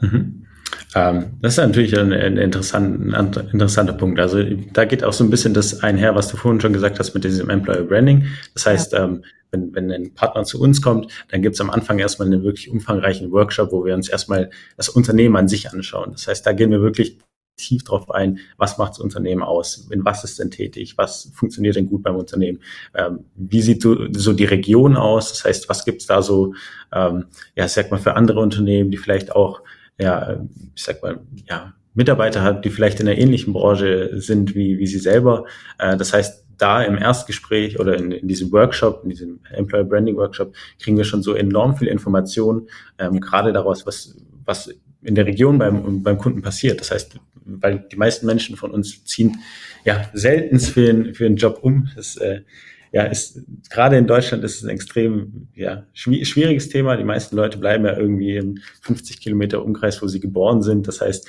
[0.00, 0.46] Mhm.
[0.94, 4.20] Ähm, das ist natürlich ein, ein, interessant, ein, interessanter Punkt.
[4.20, 7.14] Also da geht auch so ein bisschen das einher, was du vorhin schon gesagt hast
[7.14, 8.26] mit diesem Employer Branding.
[8.54, 9.04] Das heißt, ja.
[9.04, 12.42] ähm, wenn, wenn ein Partner zu uns kommt, dann gibt es am Anfang erstmal einen
[12.42, 16.12] wirklich umfangreichen Workshop, wo wir uns erstmal das Unternehmen an sich anschauen.
[16.12, 17.18] Das heißt, da gehen wir wirklich
[17.56, 21.76] tief drauf ein, was macht das Unternehmen aus, in was ist denn tätig, was funktioniert
[21.76, 22.60] denn gut beim Unternehmen,
[22.94, 26.54] ähm, wie sieht so, so, die Region aus, das heißt, was gibt's da so,
[26.92, 29.62] ähm, ja, sag mal, für andere Unternehmen, die vielleicht auch,
[29.98, 30.40] ja,
[30.74, 34.86] ich sag mal, ja, Mitarbeiter hat, die vielleicht in einer ähnlichen Branche sind wie, wie
[34.86, 35.44] sie selber.
[35.78, 40.16] Äh, das heißt, da im Erstgespräch oder in, in diesem Workshop, in diesem Employer Branding
[40.16, 45.26] Workshop, kriegen wir schon so enorm viel Information, ähm, gerade daraus, was, was in der
[45.26, 46.80] Region beim, beim Kunden passiert.
[46.80, 49.38] Das heißt, weil die meisten Menschen von uns ziehen
[49.84, 51.88] ja selten für, einen, für einen Job um.
[51.94, 52.40] Das äh,
[52.92, 53.40] ja, ist
[53.70, 56.96] gerade in Deutschland ist es ein extrem ja, schwieriges Thema.
[56.96, 60.86] Die meisten Leute bleiben ja irgendwie im 50 Kilometer Umkreis, wo sie geboren sind.
[60.86, 61.28] Das heißt,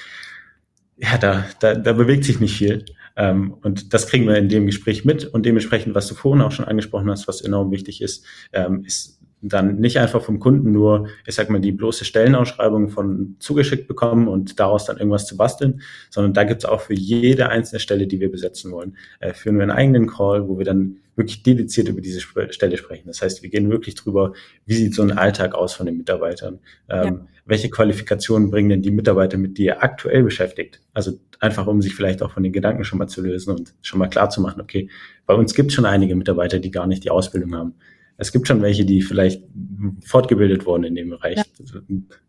[0.98, 2.86] ja, da, da, da bewegt sich nicht viel.
[3.18, 5.26] Ähm, und das kriegen wir in dem Gespräch mit.
[5.26, 9.20] Und dementsprechend, was du vorhin auch schon angesprochen hast, was enorm wichtig ist, ähm, ist
[9.42, 14.28] dann nicht einfach vom Kunden nur, ich sag mal, die bloße Stellenausschreibung von zugeschickt bekommen
[14.28, 18.20] und daraus dann irgendwas zu basteln, sondern da gibt's auch für jede einzelne Stelle, die
[18.20, 22.02] wir besetzen wollen, äh, führen wir einen eigenen Call, wo wir dann wirklich dediziert über
[22.02, 23.08] diese Stelle sprechen.
[23.08, 24.34] Das heißt, wir gehen wirklich drüber,
[24.66, 26.60] wie sieht so ein Alltag aus von den Mitarbeitern?
[26.90, 27.28] Ähm, ja.
[27.46, 30.82] Welche Qualifikationen bringen denn die Mitarbeiter mit, die ihr aktuell beschäftigt?
[30.94, 34.00] Also einfach, um sich vielleicht auch von den Gedanken schon mal zu lösen und schon
[34.00, 34.90] mal klar zu machen, okay,
[35.26, 37.76] bei uns gibt es schon einige Mitarbeiter, die gar nicht die Ausbildung haben
[38.18, 39.44] es gibt schon welche, die vielleicht
[40.04, 41.38] fortgebildet wurden in dem Bereich.
[41.38, 41.44] Ja.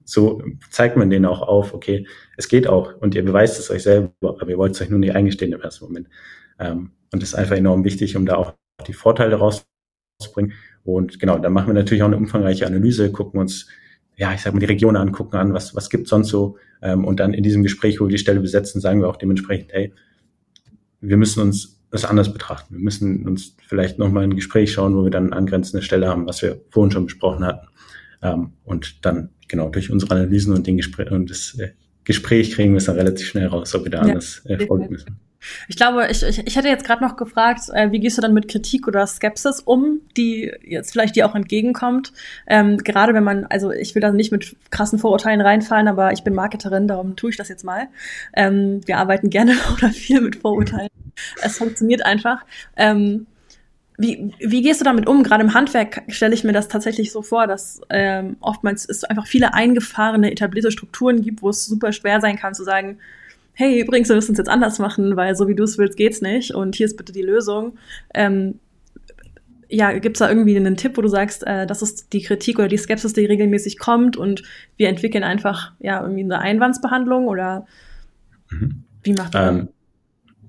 [0.04, 3.82] So zeigt man denen auch auf, okay, es geht auch und ihr beweist es euch
[3.82, 6.08] selber, aber ihr wollt es euch nur nicht eingestehen im ersten Moment.
[6.58, 8.54] Ähm, und das ist einfach enorm wichtig, um da auch
[8.86, 10.54] die Vorteile rauszubringen.
[10.84, 13.68] Und genau, dann machen wir natürlich auch eine umfangreiche Analyse, gucken uns,
[14.16, 16.56] ja, ich sag mal, die Region angucken an, was, was gibt's sonst so.
[16.82, 19.72] Ähm, und dann in diesem Gespräch, wo wir die Stelle besetzen, sagen wir auch dementsprechend,
[19.72, 19.92] hey,
[21.00, 22.74] wir müssen uns das anders betrachten.
[22.74, 26.42] Wir müssen uns vielleicht nochmal ein Gespräch schauen, wo wir dann angrenzende Stelle haben, was
[26.42, 27.68] wir vorhin schon besprochen hatten.
[28.22, 31.70] Ähm, und dann genau durch unsere Analysen und, den Gespräch, und das äh,
[32.04, 34.90] Gespräch kriegen wir es dann relativ schnell raus, ob wir da ja, anders äh, folgen
[34.90, 35.18] müssen.
[35.68, 38.34] Ich glaube, ich, ich, ich hätte jetzt gerade noch gefragt, äh, wie gehst du dann
[38.34, 42.12] mit Kritik oder Skepsis um, die jetzt vielleicht dir auch entgegenkommt?
[42.46, 46.24] Ähm, gerade wenn man, also ich will da nicht mit krassen Vorurteilen reinfallen, aber ich
[46.24, 47.88] bin Marketerin, darum tue ich das jetzt mal.
[48.34, 50.90] Ähm, wir arbeiten gerne oder viel mit Vorurteilen.
[51.42, 52.44] Es funktioniert einfach.
[52.76, 53.26] Ähm,
[53.98, 55.22] wie, wie gehst du damit um?
[55.22, 59.26] Gerade im Handwerk stelle ich mir das tatsächlich so vor, dass ähm, oftmals es einfach
[59.26, 62.98] viele eingefahrene, etablierte Strukturen gibt, wo es super schwer sein kann zu sagen,
[63.58, 66.20] hey, übrigens, wir müssen es jetzt anders machen, weil so wie du es willst, geht's
[66.20, 67.78] nicht und hier ist bitte die Lösung.
[68.14, 68.60] Ähm,
[69.68, 72.68] ja, gibt's da irgendwie einen Tipp, wo du sagst, äh, das ist die Kritik oder
[72.68, 74.42] die Skepsis, die regelmäßig kommt und
[74.76, 77.66] wir entwickeln einfach ja irgendwie eine Einwandsbehandlung oder
[78.50, 78.84] mhm.
[79.02, 79.68] wie macht man ähm,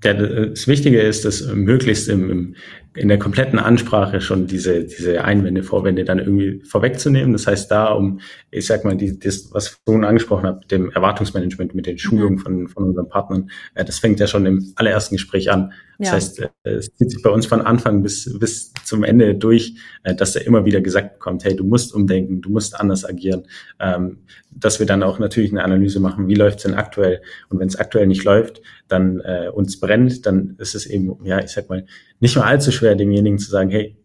[0.04, 2.56] der, das Wichtige ist, dass möglichst im, im,
[2.97, 7.31] in der kompletten Ansprache schon diese, diese Einwände, Vorwände dann irgendwie vorwegzunehmen.
[7.31, 10.71] Das heißt, da um, ich sag mal, die, das, was ich vorhin angesprochen habe, mit
[10.71, 12.39] dem Erwartungsmanagement, mit den Schulungen mhm.
[12.39, 15.73] von, von unseren Partnern, äh, das fängt ja schon im allerersten Gespräch an.
[15.99, 16.13] Das ja.
[16.13, 20.15] heißt, äh, es zieht sich bei uns von Anfang bis, bis zum Ende durch, äh,
[20.15, 23.43] dass da immer wieder gesagt bekommt, hey, du musst umdenken, du musst anders agieren.
[23.79, 24.19] Ähm,
[24.60, 27.21] dass wir dann auch natürlich eine Analyse machen, wie läuft es denn aktuell?
[27.49, 31.39] Und wenn es aktuell nicht läuft, dann äh, uns brennt, dann ist es eben, ja,
[31.39, 31.86] ich sag mal,
[32.19, 33.97] nicht mal allzu schwer, demjenigen zu sagen, hey,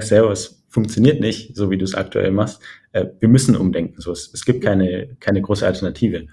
[0.00, 2.62] selber, es funktioniert nicht, so wie du es aktuell machst.
[2.92, 4.00] Äh, wir müssen umdenken.
[4.00, 6.26] So, es, es gibt keine, keine große Alternative.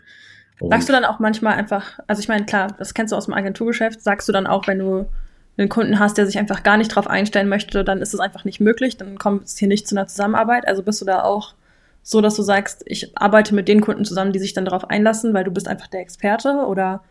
[0.59, 3.25] Und sagst du dann auch manchmal einfach, also ich meine, klar, das kennst du aus
[3.25, 5.09] dem Agenturgeschäft, sagst du dann auch, wenn du
[5.57, 8.45] einen Kunden hast, der sich einfach gar nicht drauf einstellen möchte, dann ist es einfach
[8.45, 10.67] nicht möglich, dann kommt es hier nicht zu einer Zusammenarbeit.
[10.67, 11.53] Also bist du da auch
[12.01, 15.33] so, dass du sagst, ich arbeite mit den Kunden zusammen, die sich dann darauf einlassen,
[15.33, 17.03] weil du bist einfach der Experte oder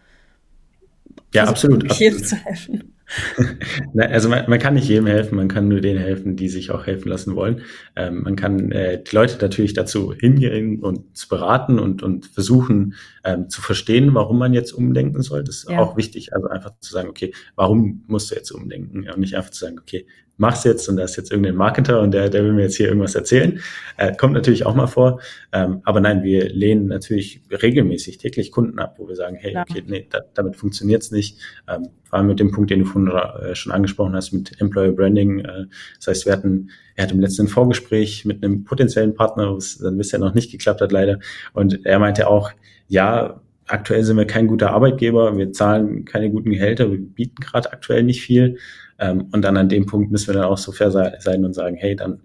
[1.35, 1.85] ja, absolut.
[1.91, 2.29] absolut.
[2.29, 2.98] zu helfen.
[3.97, 6.87] also man, man, kann nicht jedem helfen, man kann nur denen helfen, die sich auch
[6.87, 7.63] helfen lassen wollen.
[7.97, 12.95] Ähm, man kann äh, die Leute natürlich dazu hingehen und zu beraten und, und versuchen
[13.25, 15.45] ähm, zu verstehen, warum man jetzt umdenken soll.
[15.45, 15.79] Das ist ja.
[15.79, 16.35] auch wichtig.
[16.35, 19.09] Also einfach zu sagen, okay, warum musst du jetzt umdenken?
[19.09, 20.07] Und nicht einfach zu sagen, okay,
[20.39, 22.87] mach's jetzt und da ist jetzt irgendein Marketer und der, der will mir jetzt hier
[22.87, 23.61] irgendwas erzählen.
[23.97, 25.21] Äh, kommt natürlich auch mal vor.
[25.53, 29.83] Ähm, aber nein, wir lehnen natürlich regelmäßig täglich Kunden ab, wo wir sagen, hey, okay,
[29.87, 31.39] nee, da, damit funktioniert's nicht.
[31.69, 34.93] Ähm, vor allem mit dem Punkt, den du vorhin äh, schon angesprochen hast, mit Employer
[34.93, 35.41] Branding.
[35.41, 35.67] Äh,
[35.97, 39.99] das heißt, wir hatten, er hat im letzten Vorgespräch mit einem potenziellen Partner, was dann
[39.99, 41.19] bisher noch nicht geklappt hat, leider.
[41.53, 42.51] Und er meinte auch,
[42.89, 47.73] ja, aktuell sind wir kein guter Arbeitgeber, wir zahlen keine guten Gehälter, wir bieten gerade
[47.73, 48.57] aktuell nicht viel.
[48.99, 51.77] Ähm, und dann an dem Punkt müssen wir dann auch so fair sein und sagen,
[51.77, 52.21] hey, dann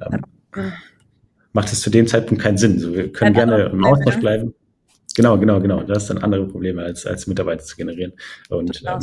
[0.00, 0.72] ähm,
[1.52, 2.78] macht es zu dem Zeitpunkt keinen Sinn.
[2.78, 4.54] So, wir können gerne im Austausch bleiben.
[5.16, 5.82] Genau, genau, genau.
[5.82, 8.12] Das ist dann andere Probleme, als, als Mitarbeiter zu generieren.
[8.48, 9.00] Und, ähm,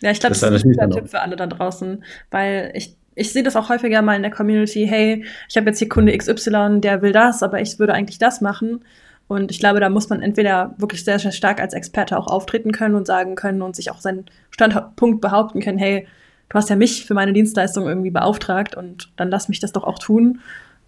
[0.00, 2.96] ja, ich glaube, das, das ist ein guter Tipp für alle da draußen, weil ich
[3.16, 6.16] ich sehe das auch häufiger mal in der Community, hey, ich habe jetzt hier Kunde
[6.16, 8.84] XY, der will das, aber ich würde eigentlich das machen.
[9.26, 12.72] Und ich glaube, da muss man entweder wirklich sehr, sehr stark als Experte auch auftreten
[12.72, 16.06] können und sagen können und sich auch seinen Standpunkt behaupten können, hey,
[16.48, 19.82] du hast ja mich für meine Dienstleistung irgendwie beauftragt und dann lass mich das doch
[19.82, 20.40] auch tun.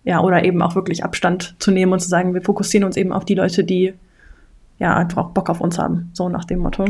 [0.05, 3.12] Ja, oder eben auch wirklich Abstand zu nehmen und zu sagen, wir fokussieren uns eben
[3.12, 3.94] auf die Leute, die
[4.79, 6.87] ja einfach auch Bock auf uns haben, so nach dem Motto.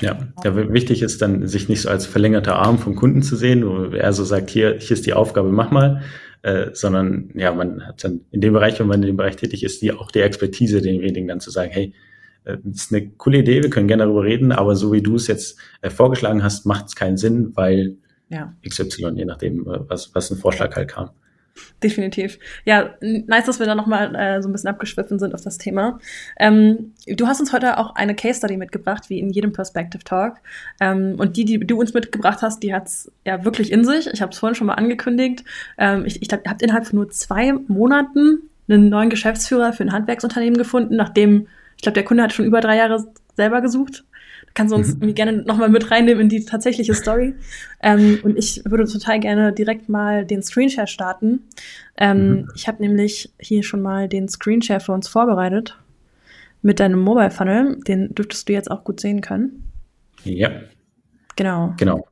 [0.00, 3.64] Ja, ja, wichtig ist dann, sich nicht so als verlängerter Arm vom Kunden zu sehen,
[3.64, 6.02] wo er so sagt, hier, hier ist die Aufgabe, mach mal,
[6.42, 9.62] äh, sondern ja, man hat dann in dem Bereich, wenn man in dem Bereich tätig
[9.62, 11.94] ist, die auch die Expertise, denjenigen dann zu sagen, hey,
[12.44, 15.14] äh, das ist eine coole Idee, wir können gerne darüber reden, aber so wie du
[15.14, 17.96] es jetzt äh, vorgeschlagen hast, macht es keinen Sinn, weil
[18.28, 18.52] ja.
[18.68, 21.10] XY, je nachdem, äh, was, was ein Vorschlag halt kam.
[21.82, 22.38] Definitiv.
[22.64, 26.00] Ja, nice, dass wir da nochmal äh, so ein bisschen abgeschwiffen sind auf das Thema.
[26.38, 30.38] Ähm, du hast uns heute auch eine Case Study mitgebracht, wie in jedem Perspective Talk.
[30.80, 34.08] Ähm, und die, die du uns mitgebracht hast, die hat's ja wirklich in sich.
[34.08, 35.44] Ich habe es vorhin schon mal angekündigt.
[35.78, 40.58] Ähm, ich ich habt innerhalb von nur zwei Monaten einen neuen Geschäftsführer für ein Handwerksunternehmen
[40.58, 44.04] gefunden, nachdem ich glaube, der Kunde hat schon über drei Jahre selber gesucht.
[44.54, 45.14] Kannst du uns mhm.
[45.14, 47.34] gerne nochmal mit reinnehmen in die tatsächliche Story.
[47.82, 51.40] Ähm, und ich würde total gerne direkt mal den Screenshare starten.
[51.96, 52.48] Ähm, mhm.
[52.54, 55.76] Ich habe nämlich hier schon mal den Screenshare für uns vorbereitet
[56.62, 57.80] mit deinem Mobile Funnel.
[57.80, 59.64] Den dürftest du jetzt auch gut sehen können.
[60.22, 60.50] Ja.
[61.36, 61.74] Genau.
[61.76, 62.06] Genau.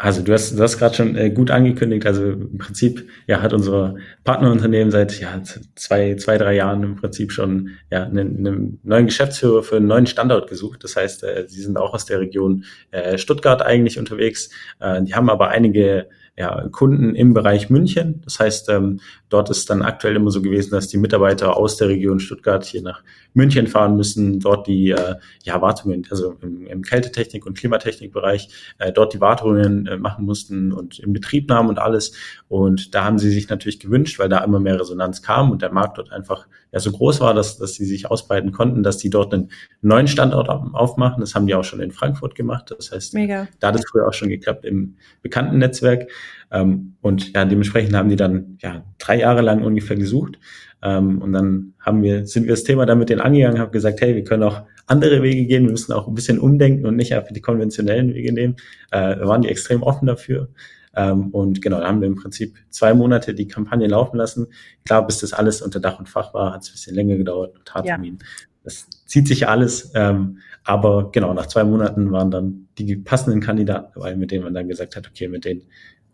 [0.00, 3.52] Also du hast, du hast gerade schon äh, gut angekündigt, also im Prinzip ja, hat
[3.52, 5.42] unser Partnerunternehmen seit ja,
[5.74, 10.06] zwei, zwei, drei Jahren im Prinzip schon ja, einen, einen neuen Geschäftsführer für einen neuen
[10.06, 10.84] Standort gesucht.
[10.84, 14.50] Das heißt, äh, sie sind auch aus der Region äh, Stuttgart eigentlich unterwegs.
[14.78, 18.20] Äh, die haben aber einige ja, Kunden im Bereich München.
[18.24, 21.88] Das heißt, ähm, dort ist dann aktuell immer so gewesen, dass die Mitarbeiter aus der
[21.88, 23.02] Region Stuttgart hier nach
[23.34, 28.92] München fahren müssen, dort die äh, ja, Wartungen, also im, im Kältetechnik- und Klimatechnikbereich, äh,
[28.92, 32.12] dort die Wartungen äh, machen mussten und in Betrieb nahmen und alles.
[32.46, 35.72] Und da haben sie sich natürlich gewünscht, weil da immer mehr Resonanz kam und der
[35.72, 39.10] Markt dort einfach ja so groß war, dass, dass sie sich ausbreiten konnten, dass die
[39.10, 39.50] dort einen
[39.80, 41.20] neuen Standort aufmachen.
[41.20, 42.74] Das haben die auch schon in Frankfurt gemacht.
[42.76, 43.48] Das heißt, Mega.
[43.60, 46.10] da hat es früher auch schon geklappt im bekannten Netzwerk.
[46.50, 50.38] Ähm, und ja, dementsprechend haben die dann ja drei Jahre lang ungefähr gesucht.
[50.82, 54.00] Ähm, und dann haben wir, sind wir das Thema dann mit denen angegangen, haben gesagt,
[54.00, 57.14] hey, wir können auch andere Wege gehen, wir müssen auch ein bisschen umdenken und nicht
[57.14, 58.56] einfach die konventionellen Wege nehmen.
[58.90, 60.48] Äh, waren die extrem offen dafür.
[60.96, 64.48] Ähm, und genau, da haben wir im Prinzip zwei Monate die Kampagne laufen lassen.
[64.84, 67.54] Klar, bis das alles unter Dach und Fach war, hat es ein bisschen länger gedauert,
[67.54, 68.18] Notartermin.
[68.20, 68.26] Ja.
[68.64, 69.92] Das zieht sich alles.
[69.94, 74.54] Ähm, aber genau, nach zwei Monaten waren dann die passenden Kandidaten dabei, mit denen man
[74.54, 75.62] dann gesagt hat, okay, mit denen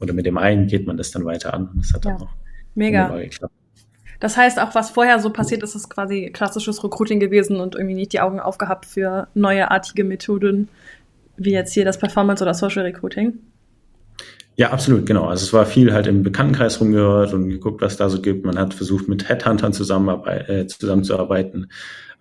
[0.00, 1.68] oder mit dem einen geht man das dann weiter an.
[1.68, 2.12] Und das hat ja.
[2.12, 2.34] dann auch
[2.74, 3.52] mega geklappt.
[4.20, 7.94] Das heißt, auch was vorher so passiert ist, ist quasi klassisches Recruiting gewesen und irgendwie
[7.94, 10.68] nicht die Augen aufgehabt für neuartige Methoden,
[11.36, 13.40] wie jetzt hier das Performance- oder Social Recruiting.
[14.56, 15.26] Ja, absolut, genau.
[15.26, 18.44] Also es war viel halt im Bekanntenkreis rumgehört und geguckt, was da so gibt.
[18.44, 21.68] Man hat versucht, mit Headhuntern zusammenarbeit äh, zusammenzuarbeiten.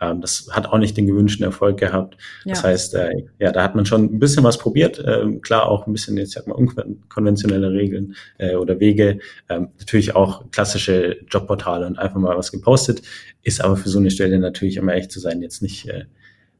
[0.01, 2.17] Ähm, das hat auch nicht den gewünschten Erfolg gehabt.
[2.43, 2.53] Ja.
[2.53, 5.03] Das heißt, äh, ja, da hat man schon ein bisschen was probiert.
[5.05, 9.19] Ähm, klar, auch ein bisschen, jetzt sag mal, unkonventionelle Regeln äh, oder Wege.
[9.47, 13.03] Ähm, natürlich auch klassische Jobportale und einfach mal was gepostet.
[13.43, 16.05] Ist aber für so eine Stelle natürlich, immer echt zu sein, jetzt nicht äh,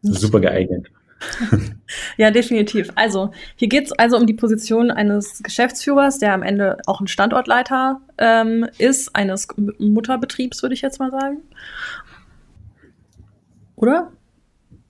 [0.02, 0.90] super geeignet.
[2.18, 2.90] ja, definitiv.
[2.96, 7.08] Also, hier geht es also um die Position eines Geschäftsführers, der am Ende auch ein
[7.08, 9.48] Standortleiter ähm, ist, eines
[9.80, 11.42] Mutterbetriebs, würde ich jetzt mal sagen.
[13.76, 14.12] Oder?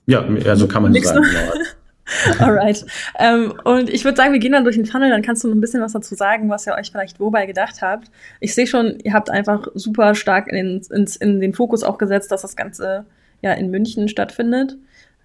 [0.06, 1.24] Ja, also kann man nicht sagen.
[1.24, 1.64] Genau.
[2.38, 2.84] Alright.
[3.18, 5.54] ähm, und ich würde sagen, wir gehen dann durch den Funnel, dann kannst du noch
[5.54, 8.10] ein bisschen was dazu sagen, was ihr euch vielleicht wobei gedacht habt.
[8.40, 11.96] Ich sehe schon, ihr habt einfach super stark in den, in, in den Fokus auch
[11.96, 13.06] gesetzt, dass das Ganze
[13.40, 14.76] ja in München stattfindet.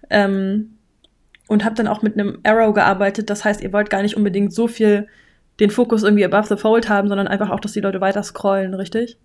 [0.08, 0.78] Ähm,
[1.50, 3.28] und habe dann auch mit einem Arrow gearbeitet.
[3.28, 5.08] Das heißt, ihr wollt gar nicht unbedingt so viel
[5.58, 8.72] den Fokus irgendwie above the fold haben, sondern einfach auch, dass die Leute weiter scrollen,
[8.72, 9.18] richtig?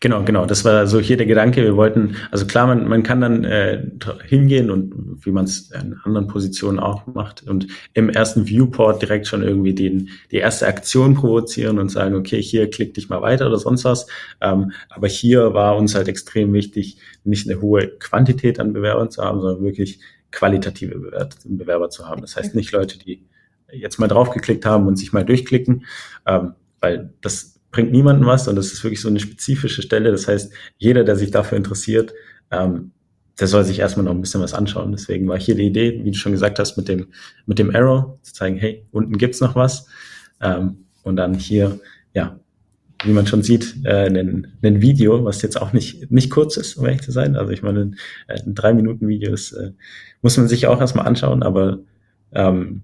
[0.00, 0.44] Genau, genau.
[0.44, 1.62] Das war so hier der Gedanke.
[1.62, 3.80] Wir wollten, also klar, man, man kann dann äh,
[4.26, 9.28] hingehen und wie man es in anderen Positionen auch macht und im ersten Viewport direkt
[9.28, 13.46] schon irgendwie den, die erste Aktion provozieren und sagen, okay, hier klick dich mal weiter
[13.46, 14.08] oder sonst was.
[14.40, 19.22] Ähm, aber hier war uns halt extrem wichtig, nicht eine hohe Quantität an Bewerbern zu
[19.22, 20.00] haben, sondern wirklich
[20.32, 20.98] qualitative
[21.44, 22.20] Bewerber zu haben.
[22.20, 23.26] Das heißt nicht Leute, die
[23.72, 25.84] jetzt mal draufgeklickt haben und sich mal durchklicken,
[26.26, 30.10] ähm, weil das bringt niemandem was und das ist wirklich so eine spezifische Stelle.
[30.10, 32.12] Das heißt, jeder, der sich dafür interessiert,
[32.50, 32.92] ähm,
[33.38, 34.92] der soll sich erstmal noch ein bisschen was anschauen.
[34.92, 37.08] Deswegen war hier die Idee, wie du schon gesagt hast, mit dem,
[37.46, 39.86] mit dem Arrow zu zeigen, hey, unten gibt's noch was.
[40.40, 41.80] Ähm, und dann hier,
[42.12, 42.38] ja,
[43.04, 46.76] wie man schon sieht, äh, ein, ein Video, was jetzt auch nicht, nicht kurz ist,
[46.76, 47.36] um ehrlich zu sein.
[47.36, 47.96] Also ich meine, ein,
[48.28, 49.72] ein drei Minuten Video ist, äh,
[50.22, 51.78] muss man sich auch erstmal anschauen, aber
[52.32, 52.82] ähm,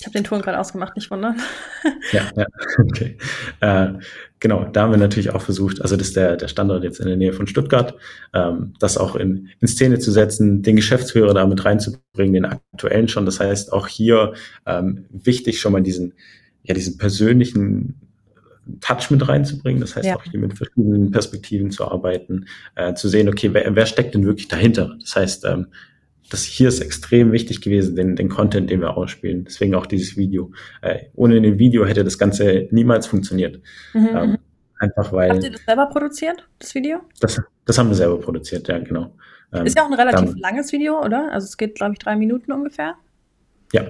[0.00, 1.40] ich habe den Ton gerade ausgemacht, nicht wundern.
[2.12, 2.46] ja, ja,
[2.78, 3.16] okay.
[3.60, 3.94] Äh,
[4.38, 7.08] genau, da haben wir natürlich auch versucht, also das ist der, der Standort jetzt in
[7.08, 7.96] der Nähe von Stuttgart,
[8.32, 13.08] ähm, das auch in, in Szene zu setzen, den Geschäftsführer da mit reinzubringen, den aktuellen
[13.08, 13.26] schon.
[13.26, 14.34] Das heißt, auch hier
[14.66, 16.14] ähm, wichtig schon mal diesen,
[16.62, 18.07] ja, diesen persönlichen
[18.80, 19.80] Touch mit reinzubringen.
[19.80, 20.16] Das heißt ja.
[20.16, 24.24] auch hier mit verschiedenen Perspektiven zu arbeiten, äh, zu sehen, okay, wer, wer steckt denn
[24.24, 24.96] wirklich dahinter?
[25.00, 25.68] Das heißt, ähm,
[26.30, 29.44] das hier ist extrem wichtig gewesen, den, den Content, den wir ausspielen.
[29.44, 30.52] Deswegen auch dieses Video.
[30.82, 33.60] Äh, ohne den Video hätte das Ganze niemals funktioniert.
[33.94, 34.38] Mhm, ähm, mhm.
[34.78, 35.30] einfach weil.
[35.30, 37.00] Habt ihr das selber produziert, das Video?
[37.20, 39.14] Das, das haben wir selber produziert, ja, genau.
[39.52, 41.32] Ähm, ist ja auch ein relativ dann, langes Video, oder?
[41.32, 42.96] Also es geht, glaube ich, drei Minuten ungefähr.
[43.72, 43.86] Ja,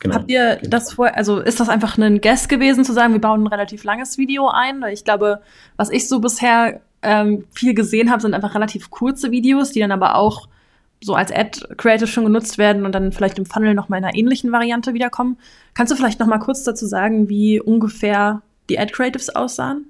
[0.00, 0.14] Genau.
[0.14, 3.44] Habt ihr das vor, also ist das einfach ein Guess gewesen zu sagen, wir bauen
[3.44, 4.84] ein relativ langes Video ein?
[4.92, 5.40] Ich glaube,
[5.76, 9.92] was ich so bisher ähm, viel gesehen habe, sind einfach relativ kurze Videos, die dann
[9.92, 10.48] aber auch
[11.02, 14.16] so als Ad-Creative schon genutzt werden und dann vielleicht im Funnel noch mal in einer
[14.16, 15.38] ähnlichen Variante wiederkommen.
[15.74, 19.86] Kannst du vielleicht noch mal kurz dazu sagen, wie ungefähr die Ad-Creatives aussahen?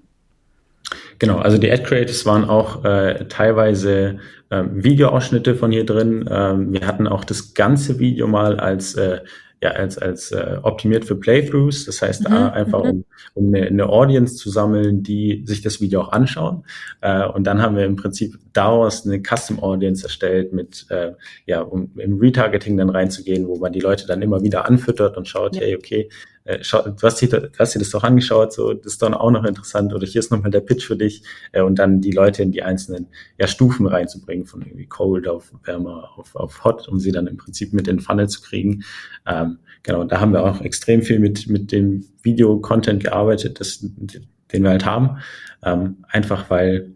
[1.18, 4.18] Genau, also die Ad-Creatives waren auch äh, teilweise
[4.50, 6.28] ähm, Videoausschnitte von hier drin.
[6.30, 9.20] Ähm, wir hatten auch das ganze Video mal als äh,
[9.62, 11.86] ja als, als äh, optimiert für Playthroughs.
[11.86, 12.34] Das heißt, mhm.
[12.34, 12.90] äh, einfach mhm.
[12.90, 16.64] um, um eine, eine Audience zu sammeln, die sich das Video auch anschauen.
[17.00, 21.12] Äh, und dann haben wir im Prinzip daraus eine Custom Audience erstellt, mit äh,
[21.46, 25.26] ja, um im Retargeting dann reinzugehen, wo man die Leute dann immer wieder anfüttert und
[25.26, 25.62] schaut, ja.
[25.62, 26.08] hey, okay,
[26.46, 29.14] äh, schau, du, hast dich, du hast dir das doch angeschaut, so, das ist dann
[29.14, 31.22] auch noch interessant oder hier ist nochmal der Pitch für dich
[31.52, 35.52] äh, und dann die Leute in die einzelnen ja, Stufen reinzubringen, von irgendwie Cold auf
[35.64, 38.84] Wärmer auf, auf Hot, um sie dann im Prinzip mit in den Funnel zu kriegen.
[39.26, 44.62] Ähm, genau, da haben wir auch extrem viel mit, mit dem Video-Content gearbeitet, das, den
[44.62, 45.18] wir halt haben,
[45.64, 46.92] ähm, einfach weil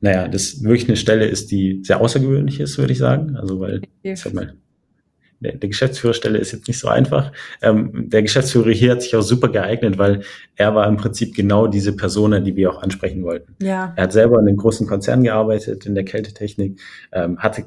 [0.00, 3.34] naja, das wirklich eine Stelle ist, die sehr außergewöhnlich ist, würde ich sagen.
[3.36, 4.54] Also weil, ich sag mal,
[5.40, 7.32] der, der Geschäftsführerstelle ist jetzt nicht so einfach.
[7.62, 10.22] Ähm, der Geschäftsführer hier hat sich auch super geeignet, weil
[10.56, 13.54] er war im Prinzip genau diese Person, die wir auch ansprechen wollten.
[13.60, 13.92] Ja.
[13.96, 16.80] Er hat selber in einem großen Konzern gearbeitet, in der Kältetechnik,
[17.12, 17.66] ähm, hatte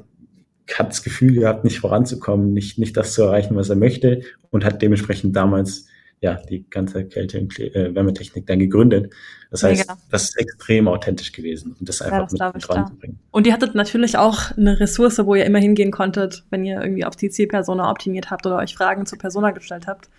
[0.78, 4.64] hat das Gefühl gehabt, nicht voranzukommen, nicht, nicht das zu erreichen, was er möchte und
[4.64, 5.86] hat dementsprechend damals
[6.22, 9.12] ja, die ganze Kälte- und äh, Wärmetechnik dann gegründet.
[9.50, 9.98] Das heißt, Mega.
[10.10, 13.18] das ist extrem authentisch gewesen und das einfach ja, das mit dran zu bringen.
[13.30, 17.06] Und ihr hattet natürlich auch eine Ressource, wo ihr immer hingehen konntet, wenn ihr irgendwie
[17.06, 20.10] auf die Zielpersona optimiert habt oder euch Fragen zur Persona gestellt habt.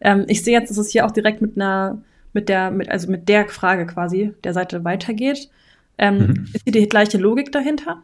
[0.00, 2.00] Ähm, ich sehe jetzt, dass es hier auch direkt mit einer,
[2.32, 5.50] mit der, mit, also mit der Frage quasi der Seite weitergeht.
[5.98, 6.48] Ähm, mhm.
[6.54, 8.02] Ist hier die gleiche Logik dahinter?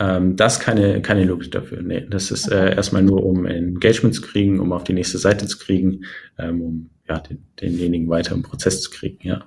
[0.00, 1.82] Ähm, das keine, keine Logik dafür.
[1.82, 5.46] Nee, das ist äh, erstmal nur, um Engagement zu kriegen, um auf die nächste Seite
[5.46, 6.04] zu kriegen,
[6.38, 9.44] ähm, um ja, den, denjenigen weiter im Prozess zu kriegen, ja.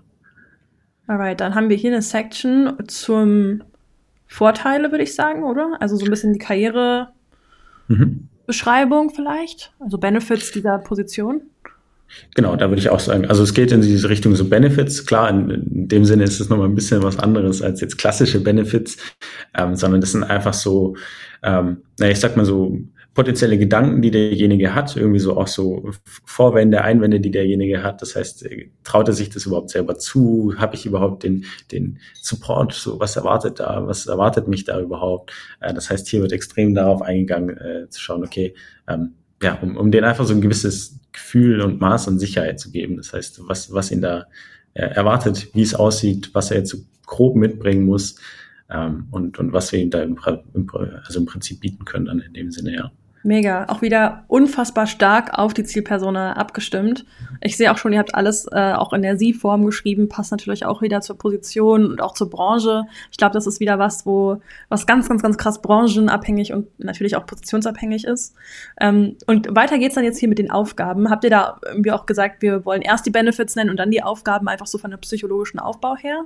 [1.08, 3.64] Alright, dann haben wir hier eine Section zum
[4.28, 5.78] Vorteile, würde ich sagen, oder?
[5.80, 9.10] Also so ein bisschen die Karrierebeschreibung mhm.
[9.10, 11.41] vielleicht, also Benefits dieser Position.
[12.36, 15.05] Genau, da würde ich auch sagen, also es geht in diese Richtung so Benefits.
[15.05, 18.39] Klar, in, in dem Sinne ist es nochmal ein bisschen was anderes als jetzt klassische
[18.39, 18.97] Benefits,
[19.57, 20.95] ähm, sondern das sind einfach so,
[21.43, 22.78] ähm, na, ich sag mal so
[23.14, 25.91] potenzielle Gedanken, die derjenige hat, irgendwie so auch so
[26.24, 28.01] Vorwände, Einwände, die derjenige hat.
[28.01, 28.47] Das heißt,
[28.84, 30.53] traut er sich das überhaupt selber zu?
[30.57, 32.72] Habe ich überhaupt den, den Support?
[32.74, 33.86] So, was erwartet da?
[33.86, 35.34] Was erwartet mich da überhaupt?
[35.59, 38.53] Äh, das heißt, hier wird extrem darauf eingegangen, äh, zu schauen, okay,
[38.88, 42.72] ähm, ja, um, um denen einfach so ein gewisses Gefühl und Maß an Sicherheit zu
[42.72, 42.98] geben.
[42.98, 44.28] Das heißt, was, was ihn da
[44.74, 48.16] äh, erwartet, wie es aussieht, was er jetzt so grob mitbringen muss
[48.70, 50.18] ähm, und, und was wir ihm da im,
[50.54, 50.68] im,
[51.06, 52.92] also im Prinzip bieten können dann in dem Sinne, ja.
[53.24, 53.65] Mega.
[53.67, 57.05] Auch wieder unfassbar stark auf die Zielpersona abgestimmt.
[57.41, 60.65] Ich sehe auch schon, ihr habt alles äh, auch in der Sie-Form geschrieben, passt natürlich
[60.65, 62.84] auch wieder zur Position und auch zur Branche.
[63.11, 67.15] Ich glaube, das ist wieder was, wo was ganz, ganz, ganz krass branchenabhängig und natürlich
[67.15, 68.34] auch positionsabhängig ist.
[68.80, 71.09] Ähm, und weiter geht's dann jetzt hier mit den Aufgaben.
[71.09, 74.01] Habt ihr da irgendwie auch gesagt, wir wollen erst die Benefits nennen und dann die
[74.01, 76.26] Aufgaben einfach so von der psychologischen Aufbau her?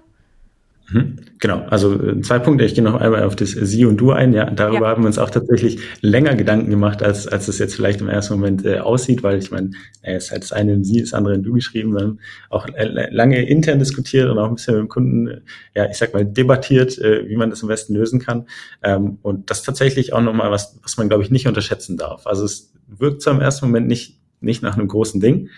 [0.90, 1.16] Mhm.
[1.40, 2.64] Genau, also äh, zwei Punkte.
[2.64, 4.34] Ich gehe noch einmal auf das Sie und Du ein.
[4.34, 4.88] Ja, darüber ja.
[4.88, 8.36] haben wir uns auch tatsächlich länger Gedanken gemacht, als, als es jetzt vielleicht im ersten
[8.36, 9.72] Moment äh, aussieht, weil ich meine,
[10.02, 11.94] es ist halt das eine in Sie, das andere in Du geschrieben.
[11.94, 12.20] Wir haben
[12.50, 15.42] auch äh, lange intern diskutiert und auch ein bisschen mit dem Kunden, äh,
[15.76, 18.46] ja, ich sag mal, debattiert, äh, wie man das am besten lösen kann.
[18.84, 22.28] Ähm, und das ist tatsächlich auch nochmal was, was man, glaube ich, nicht unterschätzen darf.
[22.28, 25.50] Also es wirkt zwar im ersten Moment nicht, nicht nach einem großen Ding,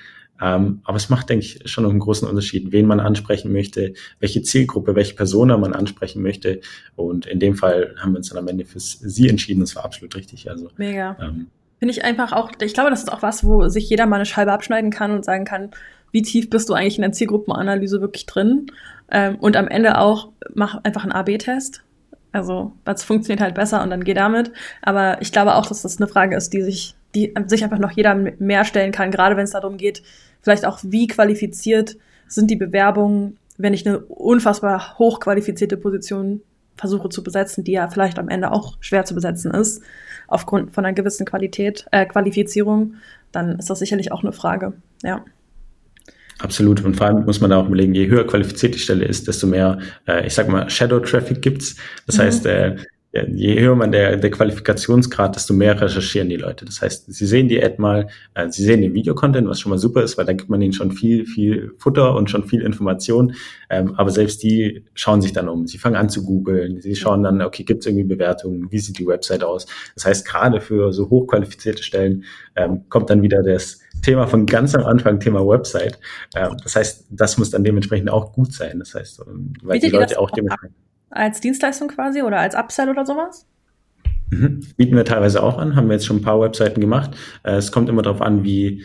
[0.41, 4.41] ähm, aber es macht, denke ich, schon einen großen Unterschied, wen man ansprechen möchte, welche
[4.41, 6.61] Zielgruppe, welche Persona man ansprechen möchte.
[6.95, 9.61] Und in dem Fall haben wir uns dann am Ende für sie entschieden.
[9.61, 10.49] Das war absolut richtig.
[10.49, 11.17] Also, Mega.
[11.19, 11.47] Ähm,
[11.79, 14.25] Finde ich einfach auch, ich glaube, das ist auch was, wo sich jeder mal eine
[14.25, 15.71] Scheibe abschneiden kann und sagen kann,
[16.11, 18.67] wie tief bist du eigentlich in der Zielgruppenanalyse wirklich drin?
[19.11, 21.83] Ähm, und am Ende auch, mach einfach einen AB-Test.
[22.31, 24.51] Also, was funktioniert halt besser und dann geh damit.
[24.81, 27.91] Aber ich glaube auch, dass das eine Frage ist, die sich, die sich einfach noch
[27.91, 30.03] jeder mehr stellen kann, gerade wenn es darum geht,
[30.47, 31.97] vielleicht auch, wie qualifiziert
[32.29, 36.39] sind die Bewerbungen, wenn ich eine unfassbar hochqualifizierte Position
[36.77, 39.81] versuche zu besetzen, die ja vielleicht am Ende auch schwer zu besetzen ist,
[40.27, 42.95] aufgrund von einer gewissen Qualität, äh, Qualifizierung,
[43.33, 44.71] dann ist das sicherlich auch eine Frage,
[45.03, 45.25] ja.
[46.39, 46.85] Absolut.
[46.85, 49.47] Und vor allem muss man da auch überlegen, je höher qualifiziert die Stelle ist, desto
[49.47, 51.75] mehr, äh, ich sag mal, Shadow Traffic gibt's.
[52.05, 52.21] Das mhm.
[52.21, 52.75] heißt, äh,
[53.27, 56.65] je höher man der, der Qualifikationsgrad, desto mehr recherchieren die Leute.
[56.65, 59.77] Das heißt, sie sehen die Ad mal, äh, sie sehen den Videocontent, was schon mal
[59.77, 63.33] super ist, weil da gibt man ihnen schon viel, viel Futter und schon viel Information.
[63.69, 65.67] Ähm, aber selbst die schauen sich dann um.
[65.67, 68.99] Sie fangen an zu googeln, sie schauen dann, okay, gibt es irgendwie Bewertungen, wie sieht
[68.99, 69.65] die Website aus?
[69.95, 72.23] Das heißt, gerade für so hochqualifizierte Stellen
[72.55, 75.99] ähm, kommt dann wieder das Thema von ganz am Anfang, Thema Website.
[76.35, 78.79] Ähm, das heißt, das muss dann dementsprechend auch gut sein.
[78.79, 80.75] Das heißt, ähm, weil die Leute auch dementsprechend
[81.09, 83.45] als Dienstleistung quasi oder als Upsell oder sowas?
[84.29, 84.61] Mhm.
[84.75, 87.11] Bieten wir teilweise auch an, haben wir jetzt schon ein paar Webseiten gemacht.
[87.43, 88.83] Äh, es kommt immer darauf an, wie,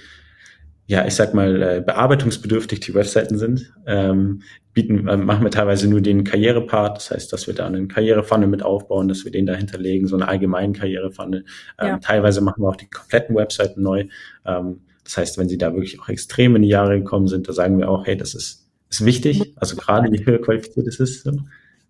[0.86, 3.72] ja, ich sag mal, äh, bearbeitungsbedürftig die Webseiten sind.
[3.86, 4.42] Ähm,
[4.72, 8.48] bieten, äh, machen wir teilweise nur den Karrierepart, das heißt, dass wir da einen Karrierefunnel
[8.48, 11.44] mit aufbauen, dass wir den da hinterlegen, so einen allgemeinen Karrierefunnel.
[11.78, 11.98] Ähm, ja.
[11.98, 14.06] Teilweise machen wir auch die kompletten Webseiten neu.
[14.46, 17.52] Ähm, das heißt, wenn sie da wirklich auch extrem in die Jahre gekommen sind, da
[17.52, 21.28] sagen wir auch, hey, das ist, ist wichtig, also gerade wie höher qualifiziert es ist.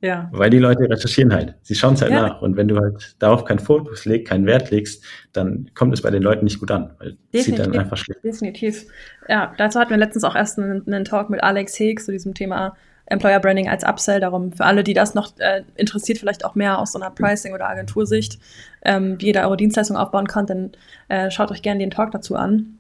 [0.03, 0.29] Ja.
[0.33, 1.55] Weil die Leute recherchieren halt.
[1.63, 2.23] Sie schauen es halt ja.
[2.23, 2.43] nach.
[2.43, 6.11] Und wenn du halt darauf keinen Fokus legst, keinen Wert legst, dann kommt es bei
[6.11, 6.91] den Leuten nicht gut an.
[6.99, 8.23] Weil es sieht dann einfach schlecht.
[8.25, 8.85] Definitiv.
[9.29, 12.35] Ja, dazu hatten wir letztens auch erst einen, einen Talk mit Alex Hicks zu diesem
[12.35, 12.77] Thema
[13.07, 14.19] Employer Branding als Upsell.
[14.19, 17.55] Darum für alle, die das noch äh, interessiert, vielleicht auch mehr aus so einer Pricing-
[17.55, 18.41] oder Agentursicht,
[18.85, 20.73] ähm, wie ihr da eure Dienstleistung aufbauen könnt, dann
[21.09, 22.79] äh, schaut euch gerne den Talk dazu an.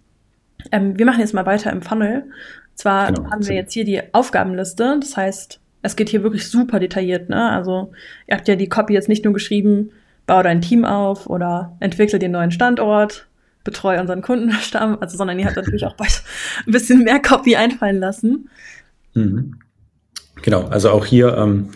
[0.73, 2.25] Ähm, wir machen jetzt mal weiter im Funnel.
[2.75, 3.31] Zwar genau.
[3.31, 4.99] haben wir jetzt hier die Aufgabenliste.
[5.01, 7.28] Das heißt, es geht hier wirklich super detailliert.
[7.28, 7.51] Ne?
[7.51, 7.93] Also
[8.26, 9.91] ihr habt ja die Copy jetzt nicht nur geschrieben,
[10.26, 13.26] bau dein Team auf oder entwickle den neuen Standort,
[13.64, 18.49] betreue unseren Kundenstamm, also sondern ihr habt natürlich auch ein bisschen mehr Copy einfallen lassen.
[19.14, 19.57] Mhm.
[20.43, 21.70] Genau, also auch hier ähm,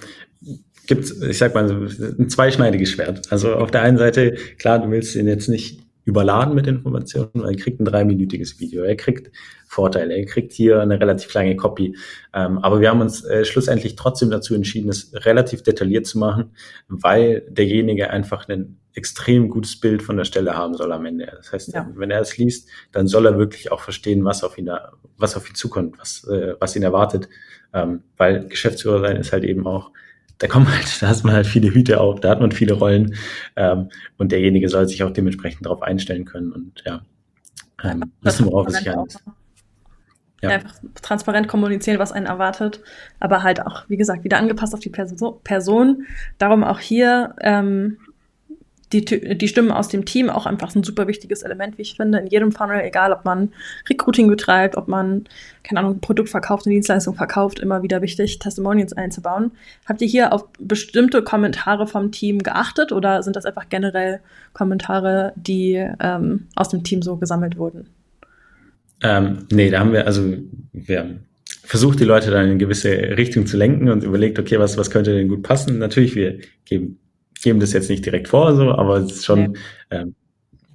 [0.86, 3.30] gibt ich sag mal, ein zweischneidiges Schwert.
[3.30, 7.56] Also auf der einen Seite, klar, du willst ihn jetzt nicht überladen mit Informationen, er
[7.56, 9.30] kriegt ein dreiminütiges Video, er kriegt
[9.66, 11.96] Vorteile, er kriegt hier eine relativ lange Copy.
[12.32, 16.52] Ähm, aber wir haben uns äh, schlussendlich trotzdem dazu entschieden, es relativ detailliert zu machen,
[16.86, 21.26] weil derjenige einfach ein extrem gutes Bild von der Stelle haben soll am Ende.
[21.36, 21.90] Das heißt, ja.
[21.96, 24.70] wenn er es liest, dann soll er wirklich auch verstehen, was auf ihn,
[25.18, 27.28] was auf ihn zukommt, was, äh, was ihn erwartet.
[27.74, 29.90] Ähm, weil Geschäftsführer sein ist halt eben auch
[30.38, 33.14] da kommen halt, da hat man halt viele Hüte auf, da hat man viele Rollen
[33.56, 37.02] ähm, und derjenige soll sich auch dementsprechend darauf einstellen können und ja,
[37.82, 39.22] ähm, wissen, worauf es sich einlässt.
[40.42, 40.50] Ja.
[40.50, 42.82] Einfach transparent kommunizieren, was einen erwartet,
[43.20, 46.06] aber halt auch, wie gesagt, wieder angepasst auf die Perso Person.
[46.36, 47.96] Darum auch hier ähm,
[48.92, 52.18] die, die Stimmen aus dem Team auch einfach ein super wichtiges Element, wie ich finde,
[52.18, 53.52] in jedem Funnel, egal ob man
[53.88, 55.24] Recruiting betreibt, ob man,
[55.64, 59.50] keine Ahnung, Produkt verkauft, eine Dienstleistung verkauft, immer wieder wichtig, Testimonials einzubauen.
[59.86, 64.20] Habt ihr hier auf bestimmte Kommentare vom Team geachtet oder sind das einfach generell
[64.52, 67.88] Kommentare, die ähm, aus dem Team so gesammelt wurden?
[69.02, 70.32] Ähm, nee, da haben wir, also
[70.72, 71.18] wir
[71.64, 74.90] versucht die Leute dann in eine gewisse Richtung zu lenken und überlegt, okay, was, was
[74.90, 75.78] könnte denn gut passen?
[75.78, 77.00] Natürlich, wir geben
[77.42, 79.58] geben das jetzt nicht direkt vor, so, aber es ist schon okay.
[79.90, 80.14] ähm,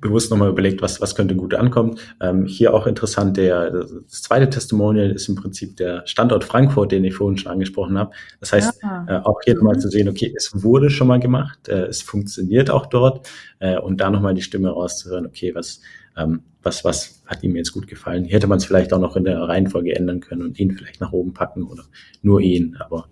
[0.02, 1.98] bewusst nochmal überlegt, was, was könnte gut ankommen.
[2.20, 7.06] Ähm, hier auch interessant, der, das zweite Testimonial ist im Prinzip der Standort Frankfurt, den
[7.06, 8.12] ich vorhin schon angesprochen habe.
[8.40, 9.06] Das heißt, ja.
[9.08, 9.60] äh, auch hier mhm.
[9.60, 13.78] nochmal zu sehen, okay, es wurde schon mal gemacht, äh, es funktioniert auch dort äh,
[13.78, 15.82] und da nochmal die Stimme rauszuhören, okay, was,
[16.18, 18.26] ähm, was, was hat ihm jetzt gut gefallen.
[18.26, 21.00] Hier hätte man es vielleicht auch noch in der Reihenfolge ändern können und ihn vielleicht
[21.00, 21.84] nach oben packen oder
[22.24, 23.08] nur ihn, aber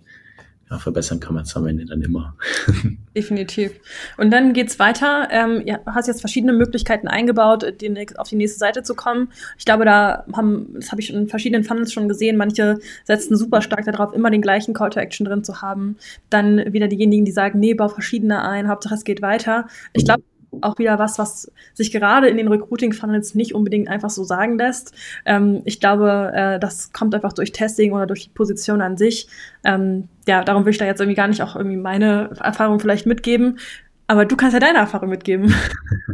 [0.70, 2.36] ja, verbessern kann man es am Ende dann immer.
[3.16, 3.72] Definitiv.
[4.16, 5.26] Und dann geht's weiter.
[5.32, 9.32] Ähm, ja, hast jetzt verschiedene Möglichkeiten eingebaut, die, auf die nächste Seite zu kommen.
[9.58, 12.36] Ich glaube, da haben, das habe ich in verschiedenen Funnels schon gesehen.
[12.36, 15.96] Manche setzen super stark darauf, immer den gleichen Call to Action drin zu haben.
[16.30, 19.66] Dann wieder diejenigen, die sagen, nee, bau verschiedene ein, Hauptsache es geht weiter.
[19.92, 20.22] Ich glaube,
[20.60, 24.94] auch wieder was, was sich gerade in den Recruiting-Funnels nicht unbedingt einfach so sagen lässt.
[25.24, 29.28] Ähm, ich glaube, äh, das kommt einfach durch Testing oder durch die Position an sich.
[29.64, 33.06] Ähm, ja, darum will ich da jetzt irgendwie gar nicht auch irgendwie meine Erfahrung vielleicht
[33.06, 33.58] mitgeben.
[34.06, 35.54] Aber du kannst ja deine Erfahrung mitgeben.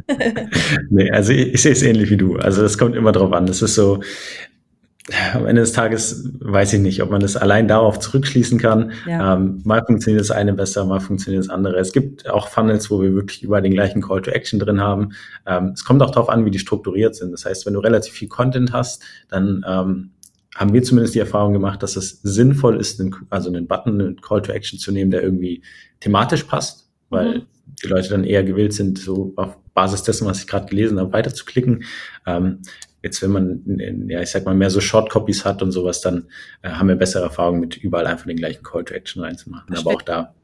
[0.91, 2.37] nee, also ich, ich sehe es ähnlich wie du.
[2.37, 3.49] Also es kommt immer drauf an.
[3.49, 4.01] Es ist so,
[5.35, 8.93] am Ende des Tages weiß ich nicht, ob man das allein darauf zurückschließen kann.
[9.07, 9.35] Ja.
[9.35, 11.79] Ähm, mal funktioniert das eine besser, mal funktioniert das andere.
[11.79, 15.11] Es gibt auch Funnels, wo wir wirklich über den gleichen Call to Action drin haben.
[15.47, 17.31] Ähm, es kommt auch darauf an, wie die strukturiert sind.
[17.31, 20.11] Das heißt, wenn du relativ viel Content hast, dann ähm,
[20.57, 24.21] haben wir zumindest die Erfahrung gemacht, dass es sinnvoll ist, einen, also einen Button, einen
[24.21, 25.63] Call to Action zu nehmen, der irgendwie
[26.01, 27.43] thematisch passt, weil mhm.
[27.83, 31.13] die Leute dann eher gewillt sind, so auf Basis dessen, was ich gerade gelesen habe,
[31.13, 31.85] weiter zu klicken.
[32.27, 32.61] Ähm,
[33.07, 33.63] Jetzt, wenn man,
[34.09, 36.27] ja, ich sag mal, mehr so Short-Copies hat und sowas, dann
[36.63, 39.77] äh, haben wir bessere Erfahrungen mit überall einfach den gleichen Call to Action reinzumachen.
[39.77, 40.35] Aber auch da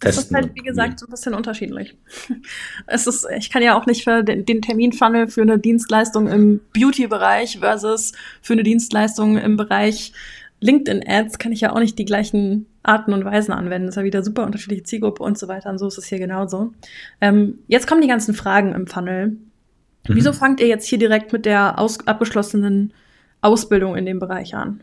[0.00, 1.96] das ist halt, wie gesagt, so ein bisschen unterschiedlich.
[2.86, 6.60] Es ist, ich kann ja auch nicht für den, den Terminfunnel für eine Dienstleistung im
[6.74, 8.12] Beauty-Bereich versus
[8.42, 10.12] für eine Dienstleistung im Bereich
[10.60, 13.86] LinkedIn-Ads kann ich ja auch nicht die gleichen Arten und Weisen anwenden.
[13.86, 15.70] Das ist ja wieder super unterschiedliche Zielgruppe und so weiter.
[15.70, 16.72] Und so ist es hier genauso.
[17.20, 19.36] Ähm, jetzt kommen die ganzen Fragen im Funnel.
[20.08, 20.16] Mhm.
[20.16, 22.92] Wieso fangt ihr jetzt hier direkt mit der aus abgeschlossenen
[23.40, 24.82] Ausbildung in dem Bereich an?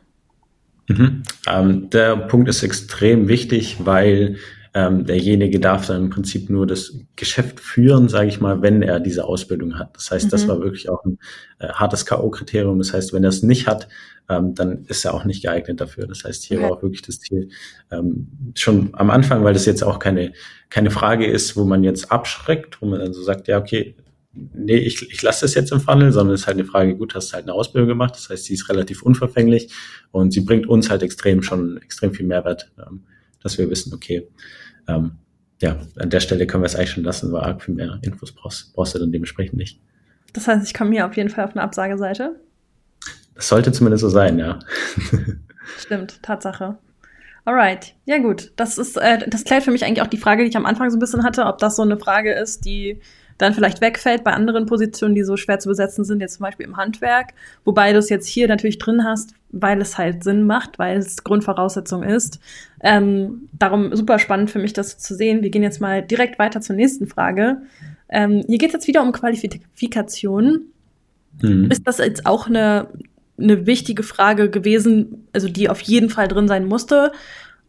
[0.87, 1.23] Mhm.
[1.47, 4.37] Ähm, der Punkt ist extrem wichtig, weil
[4.73, 9.01] ähm, derjenige darf dann im Prinzip nur das Geschäft führen, sage ich mal, wenn er
[9.01, 9.95] diese Ausbildung hat.
[9.95, 10.29] Das heißt, mhm.
[10.29, 11.19] das war wirklich auch ein
[11.59, 12.77] äh, hartes K.O.-Kriterium.
[12.77, 13.89] Das heißt, wenn er es nicht hat,
[14.29, 16.07] ähm, dann ist er auch nicht geeignet dafür.
[16.07, 16.69] Das heißt, hier okay.
[16.69, 17.49] war auch wirklich das Ziel
[17.91, 20.31] ähm, schon am Anfang, weil das jetzt auch keine,
[20.69, 23.95] keine Frage ist, wo man jetzt abschreckt, wo man dann so sagt, ja, okay,
[24.33, 27.15] nee, ich, ich lasse das jetzt im Funnel, sondern es ist halt eine Frage, gut,
[27.15, 29.73] hast du halt eine Ausbildung gemacht, das heißt, sie ist relativ unverfänglich
[30.11, 33.03] und sie bringt uns halt extrem schon extrem viel Mehrwert, ähm,
[33.41, 34.27] dass wir wissen, okay,
[34.87, 35.13] ähm,
[35.61, 38.31] ja, an der Stelle können wir es eigentlich schon lassen, weil arg viel mehr Infos
[38.31, 39.79] brauchst, brauchst du dann dementsprechend nicht.
[40.33, 42.39] Das heißt, ich komme hier auf jeden Fall auf eine Absageseite?
[43.35, 44.59] Das sollte zumindest so sein, ja.
[45.77, 46.77] Stimmt, Tatsache.
[47.43, 48.51] Alright, ja gut.
[48.55, 50.89] Das ist, äh, das klärt für mich eigentlich auch die Frage, die ich am Anfang
[50.89, 53.01] so ein bisschen hatte, ob das so eine Frage ist, die
[53.41, 56.65] dann vielleicht wegfällt bei anderen Positionen, die so schwer zu besetzen sind, jetzt zum Beispiel
[56.65, 57.33] im Handwerk,
[57.65, 61.23] wobei du es jetzt hier natürlich drin hast, weil es halt Sinn macht, weil es
[61.23, 62.39] Grundvoraussetzung ist.
[62.81, 65.43] Ähm, darum super spannend für mich, das zu sehen.
[65.43, 67.61] Wir gehen jetzt mal direkt weiter zur nächsten Frage.
[68.09, 70.61] Ähm, hier geht es jetzt wieder um Qualifikation.
[71.41, 71.71] Mhm.
[71.71, 72.87] Ist das jetzt auch eine,
[73.39, 77.11] eine wichtige Frage gewesen, also die auf jeden Fall drin sein musste,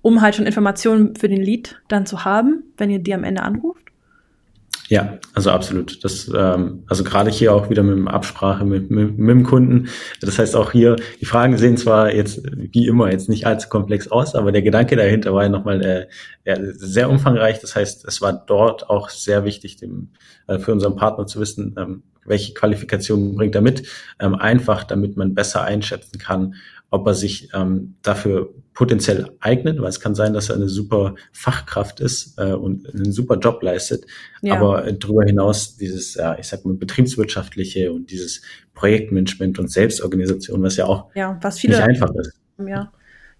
[0.02, 3.42] um halt schon Informationen für den Lead dann zu haben, wenn ihr die am Ende
[3.42, 3.81] anruft?
[4.92, 6.04] Ja, also absolut.
[6.04, 9.88] Das, ähm, also gerade hier auch wieder mit Absprache mit, mit, mit dem Kunden.
[10.20, 14.08] Das heißt auch hier, die Fragen sehen zwar jetzt wie immer jetzt nicht allzu komplex
[14.08, 16.08] aus, aber der Gedanke dahinter war ja nochmal äh,
[16.44, 17.58] ja, sehr umfangreich.
[17.58, 20.10] Das heißt, es war dort auch sehr wichtig, dem,
[20.46, 23.88] äh, für unseren Partner zu wissen, ähm, welche Qualifikationen bringt er mit,
[24.20, 26.56] ähm, einfach damit man besser einschätzen kann,
[26.90, 31.14] ob er sich ähm, dafür potenziell eignet, weil es kann sein, dass er eine super
[31.32, 34.06] Fachkraft ist äh, und einen super Job leistet,
[34.40, 34.54] ja.
[34.54, 38.42] aber darüber hinaus dieses, ja, ich sag mal, betriebswirtschaftliche und dieses
[38.74, 42.32] Projektmanagement und Selbstorganisation, was ja auch ja, was viele, nicht einfach ist.
[42.58, 42.90] Ja.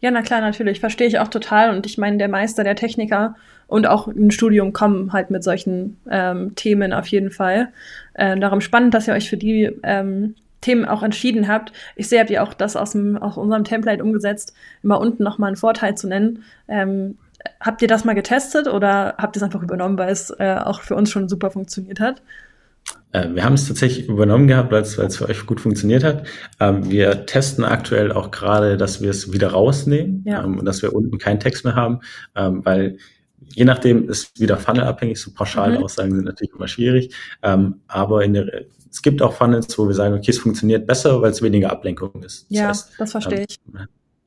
[0.01, 0.80] Ja, na klar, natürlich.
[0.80, 1.72] Verstehe ich auch total.
[1.72, 3.37] Und ich meine, der Meister, der Techniker
[3.68, 7.68] und auch ein Studium kommen halt mit solchen ähm, Themen auf jeden Fall.
[8.14, 11.73] Äh, darum spannend, dass ihr euch für die ähm, Themen auch entschieden habt.
[11.97, 15.49] Ich sehe, habt ihr auch das aus, dem, aus unserem Template umgesetzt, immer unten nochmal
[15.49, 16.45] einen Vorteil zu nennen.
[16.69, 17.19] Ähm,
[17.61, 20.81] habt ihr das mal getestet oder habt ihr es einfach übernommen, weil es äh, auch
[20.81, 22.23] für uns schon super funktioniert hat?
[23.13, 26.27] Äh, wir haben es tatsächlich übernommen gehabt, weil es, für euch gut funktioniert hat.
[26.61, 30.45] Ähm, wir testen aktuell auch gerade, dass wir es wieder rausnehmen ja.
[30.45, 32.01] ähm, und dass wir unten keinen Text mehr haben,
[32.35, 32.97] ähm, weil
[33.55, 35.85] je nachdem ist wieder funnelabhängig, so pauschale mhm.
[35.85, 39.95] Aussagen sind natürlich immer schwierig, ähm, aber in der, es gibt auch Funnels, wo wir
[39.95, 42.47] sagen, okay, es funktioniert besser, weil es weniger Ablenkung ist.
[42.51, 43.59] Das ja, heißt, das verstehe ähm, ich.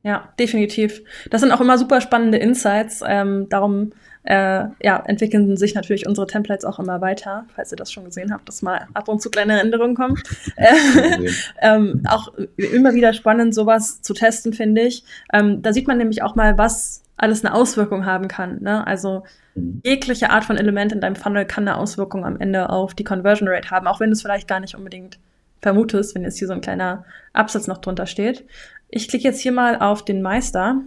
[0.04, 1.02] Ja, definitiv.
[1.30, 3.02] Das sind auch immer super spannende Insights.
[3.08, 3.92] Ähm, darum
[4.24, 8.34] äh, ja, entwickeln sich natürlich unsere Templates auch immer weiter, falls ihr das schon gesehen
[8.34, 10.20] habt, dass mal ab und zu kleine Änderungen kommen.
[11.62, 15.04] ähm, auch immer wieder spannend, sowas zu testen, finde ich.
[15.32, 18.62] Ähm, da sieht man nämlich auch mal, was alles eine Auswirkung haben kann.
[18.62, 18.86] Ne?
[18.86, 19.24] Also
[19.56, 19.82] mhm.
[19.84, 23.48] jegliche Art von Element in deinem Funnel kann eine Auswirkung am Ende auf die Conversion
[23.48, 25.20] Rate haben, auch wenn du es vielleicht gar nicht unbedingt
[25.62, 28.46] vermutest, wenn jetzt hier so ein kleiner Absatz noch drunter steht.
[28.90, 30.82] Ich klicke jetzt hier mal auf den Meister.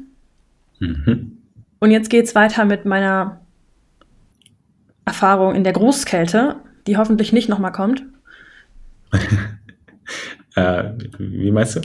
[0.78, 1.38] Mhm.
[1.80, 3.40] Und jetzt geht's weiter mit meiner
[5.04, 6.56] Erfahrung in der Großkälte,
[6.86, 8.04] die hoffentlich nicht nochmal kommt.
[10.54, 10.84] äh,
[11.18, 11.80] wie meinst du?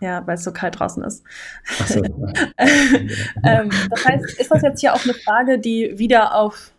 [0.00, 1.24] Ja, weil es so kalt draußen ist.
[1.86, 2.02] So.
[3.44, 6.72] ähm, das heißt, ist das jetzt hier auch eine Frage, die wieder auf,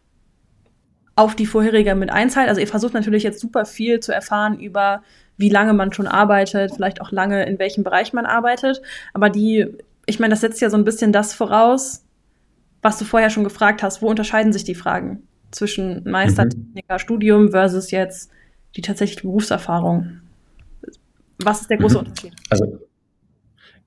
[1.15, 2.49] auf die vorherige mit einzahlt?
[2.49, 5.03] Also ihr versucht natürlich jetzt super viel zu erfahren über,
[5.37, 8.81] wie lange man schon arbeitet, vielleicht auch lange, in welchem Bereich man arbeitet.
[9.13, 9.65] Aber die,
[10.05, 12.03] ich meine, das setzt ja so ein bisschen das voraus,
[12.81, 14.01] was du vorher schon gefragt hast.
[14.01, 16.99] Wo unterscheiden sich die Fragen zwischen Meistertechniker, mhm.
[16.99, 18.29] Studium versus jetzt
[18.75, 20.21] die tatsächliche Berufserfahrung?
[21.39, 22.07] Was ist der große mhm.
[22.07, 22.33] Unterschied?
[22.49, 22.86] Also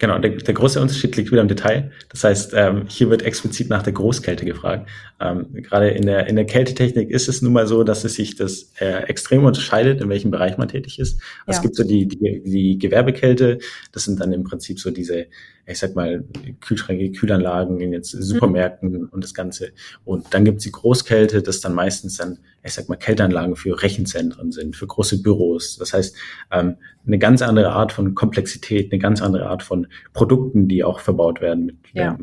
[0.00, 1.92] Genau, der, der große Unterschied liegt wieder im Detail.
[2.08, 4.88] Das heißt, ähm, hier wird explizit nach der Großkälte gefragt.
[5.20, 8.36] Ähm, gerade in der, in der Kältetechnik ist es nun mal so, dass es sich
[8.36, 11.20] das äh, extrem unterscheidet, in welchem Bereich man tätig ist.
[11.20, 11.26] Ja.
[11.48, 13.58] Es gibt so die, die, die Gewerbekälte,
[13.92, 15.26] das sind dann im Prinzip so diese
[15.70, 16.24] ich sag mal,
[16.60, 19.08] Kühlschränke, Kühlanlagen in jetzt Supermärkten mhm.
[19.10, 19.70] und das Ganze.
[20.04, 24.52] Und dann gibt's die Großkälte, das dann meistens dann, ich sag mal, Kälteanlagen für Rechenzentren
[24.52, 25.78] sind, für große Büros.
[25.78, 26.16] Das heißt,
[26.50, 31.00] ähm, eine ganz andere Art von Komplexität, eine ganz andere Art von Produkten, die auch
[31.00, 32.18] verbaut werden, mit ja.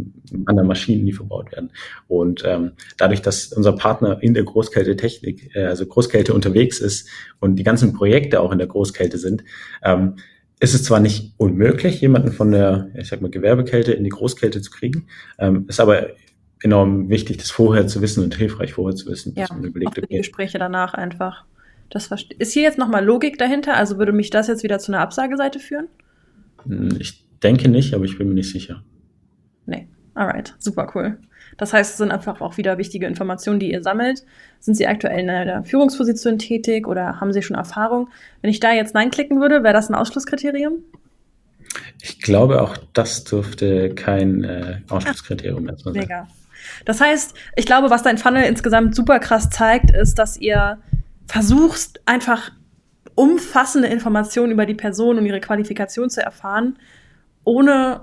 [0.45, 1.71] anderen Maschinen, die verbaut werden.
[2.07, 7.09] Und ähm, dadurch, dass unser Partner in der Großkältetechnik, äh, also Großkälte unterwegs ist
[7.39, 9.43] und die ganzen Projekte auch in der Großkälte sind,
[9.83, 10.15] ähm,
[10.59, 14.61] ist es zwar nicht unmöglich, jemanden von der, ich sag mal, Gewerbekälte in die Großkälte
[14.61, 15.07] zu kriegen,
[15.37, 16.07] ähm, ist aber
[16.63, 19.33] enorm wichtig, das vorher zu wissen und hilfreich vorher zu wissen.
[19.35, 21.45] Ja, man überlegt, auch für die Gespräche danach einfach.
[21.89, 22.09] Das
[22.39, 23.75] ist hier jetzt nochmal Logik dahinter?
[23.75, 25.87] Also würde mich das jetzt wieder zu einer Absageseite führen?
[26.63, 28.83] Hm, ich denke nicht, aber ich bin mir nicht sicher.
[29.65, 29.87] Nee.
[30.15, 31.19] Alright, super cool.
[31.57, 34.23] Das heißt, es sind einfach auch wieder wichtige Informationen, die ihr sammelt.
[34.59, 38.09] Sind Sie aktuell in einer Führungsposition tätig oder haben Sie schon Erfahrung?
[38.41, 40.83] Wenn ich da jetzt Nein klicken würde, wäre das ein Ausschlusskriterium?
[42.01, 46.03] Ich glaube, auch das dürfte kein äh, Ausschlusskriterium erstmal sein.
[46.03, 46.27] Mega.
[46.85, 50.77] Das heißt, ich glaube, was dein Funnel insgesamt super krass zeigt, ist, dass ihr
[51.27, 52.51] versuchst, einfach
[53.15, 56.77] umfassende Informationen über die Person und ihre Qualifikation zu erfahren,
[57.43, 58.01] ohne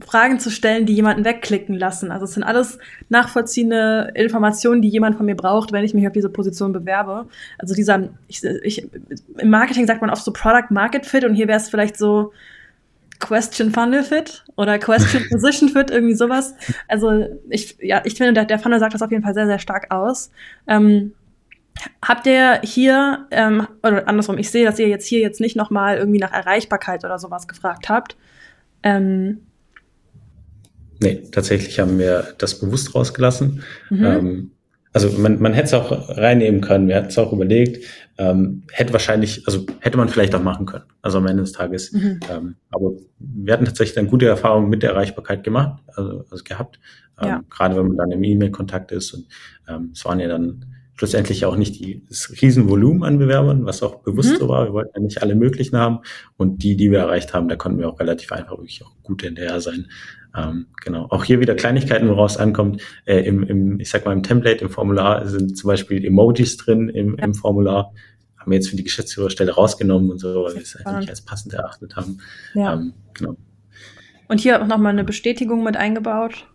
[0.00, 2.10] Fragen zu stellen, die jemanden wegklicken lassen.
[2.10, 2.78] Also es sind alles
[3.08, 7.26] nachvollziehende Informationen, die jemand von mir braucht, wenn ich mich auf diese Position bewerbe.
[7.58, 8.88] Also dieser, ich, ich,
[9.38, 12.32] im Marketing sagt man oft so Product Market Fit und hier wäre es vielleicht so,
[13.18, 16.54] Question Funnel Fit oder Question Position Fit, irgendwie sowas.
[16.88, 19.58] Also ich, ja, ich finde, der, der Funnel sagt das auf jeden Fall sehr, sehr
[19.58, 20.30] stark aus.
[20.66, 21.12] Ähm,
[22.02, 25.96] habt ihr hier, ähm, oder andersrum, ich sehe, dass ihr jetzt hier jetzt nicht nochmal
[25.96, 28.16] irgendwie nach Erreichbarkeit oder sowas gefragt habt.
[28.82, 29.45] Ähm,
[31.00, 33.62] nee, tatsächlich haben wir das bewusst rausgelassen.
[33.90, 34.04] Mhm.
[34.04, 34.50] Ähm,
[34.92, 37.84] also man, man hätte es auch reinnehmen können, wir hätten es auch überlegt,
[38.16, 41.92] ähm, hätte wahrscheinlich, also hätte man vielleicht auch machen können, also am Ende des Tages.
[41.92, 42.20] Mhm.
[42.30, 46.80] Ähm, aber wir hatten tatsächlich eine gute Erfahrung mit der Erreichbarkeit gemacht, also, also gehabt,
[47.20, 47.44] ähm, ja.
[47.50, 49.26] gerade wenn man dann im E-Mail-Kontakt ist und
[49.68, 50.64] ähm, es waren ja dann
[50.96, 54.36] schlussendlich auch nicht die, das Riesenvolumen an Bewerbern, was auch bewusst mhm.
[54.38, 54.64] so war.
[54.64, 55.98] Wir wollten ja nicht alle möglichen haben.
[56.36, 59.22] Und die, die wir erreicht haben, da konnten wir auch relativ einfach wirklich auch gut
[59.22, 59.88] hinterher sein.
[60.36, 61.06] Ähm, genau.
[61.10, 62.82] Auch hier wieder Kleinigkeiten, woraus ankommt.
[63.04, 66.88] Äh, im, im, ich sag mal, im Template, im Formular sind zum Beispiel Emojis drin
[66.88, 67.92] im, im Formular.
[68.38, 71.54] Haben wir jetzt für die Geschäftsführerstelle rausgenommen und so, weil wir es eigentlich als passend
[71.54, 72.18] erachtet haben.
[72.54, 72.74] Ja.
[72.74, 73.36] Ähm, genau.
[74.28, 76.46] Und hier auch nochmal eine Bestätigung mit eingebaut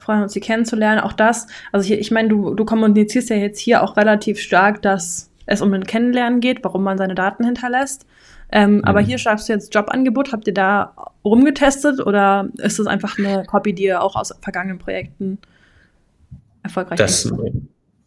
[0.00, 1.00] freuen uns, sie kennenzulernen.
[1.00, 4.82] Auch das, also hier, ich meine, du, du kommunizierst ja jetzt hier auch relativ stark,
[4.82, 8.06] dass es um ein Kennenlernen geht, warum man seine Daten hinterlässt.
[8.52, 8.84] Ähm, mhm.
[8.84, 10.32] Aber hier schreibst du jetzt Jobangebot.
[10.32, 10.94] Habt ihr da
[11.24, 15.38] rumgetestet oder ist das einfach eine Copy, die ihr auch aus vergangenen Projekten
[16.62, 17.32] erfolgreich Das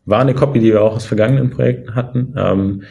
[0.06, 2.34] war eine Copy, die wir auch aus vergangenen Projekten hatten.
[2.38, 2.84] Ähm,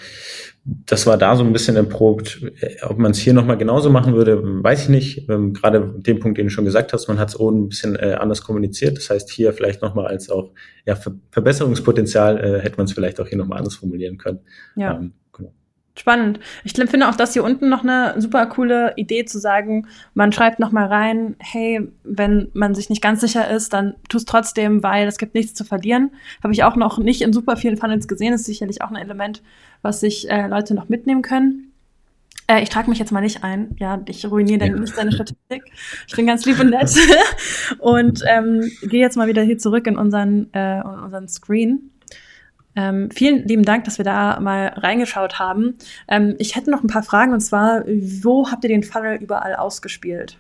[0.65, 2.41] das war da so ein bisschen erprobt.
[2.83, 5.29] Ob man es hier nochmal genauso machen würde, weiß ich nicht.
[5.29, 7.97] Ähm, gerade den Punkt, den du schon gesagt hast, man hat es oben ein bisschen
[7.97, 8.97] äh, anders kommuniziert.
[8.97, 10.53] Das heißt, hier vielleicht nochmal als auch
[10.87, 14.39] ja, Ver Verbesserungspotenzial äh, hätte man es vielleicht auch hier nochmal anders formulieren können.
[14.77, 14.95] Ja.
[14.95, 15.15] Ähm,
[15.95, 16.41] Spannend.
[16.65, 20.59] Ich finde auch das hier unten noch eine super coole Idee zu sagen, man schreibt
[20.59, 24.83] noch mal rein, hey, wenn man sich nicht ganz sicher ist, dann tu es trotzdem,
[24.83, 26.11] weil es gibt nichts zu verlieren.
[26.43, 28.33] Habe ich auch noch nicht in super vielen Funnels gesehen.
[28.33, 29.43] ist sicherlich auch ein Element,
[29.83, 31.73] was sich äh, Leute noch mitnehmen können.
[32.47, 33.77] Äh, ich trage mich jetzt mal nicht ein.
[33.79, 34.79] Ja, ich ruiniere dann ja.
[34.79, 35.63] nicht deine Statistik.
[36.09, 36.91] Ich bin ganz lieb und nett.
[37.79, 41.92] und ähm, gehe jetzt mal wieder hier zurück in unseren, äh, in unseren Screen.
[42.75, 45.75] Ähm, vielen lieben Dank, dass wir da mal reingeschaut haben.
[46.09, 49.55] Ähm, ich hätte noch ein paar Fragen und zwar, wo habt ihr den Funnel überall
[49.55, 50.39] ausgespielt?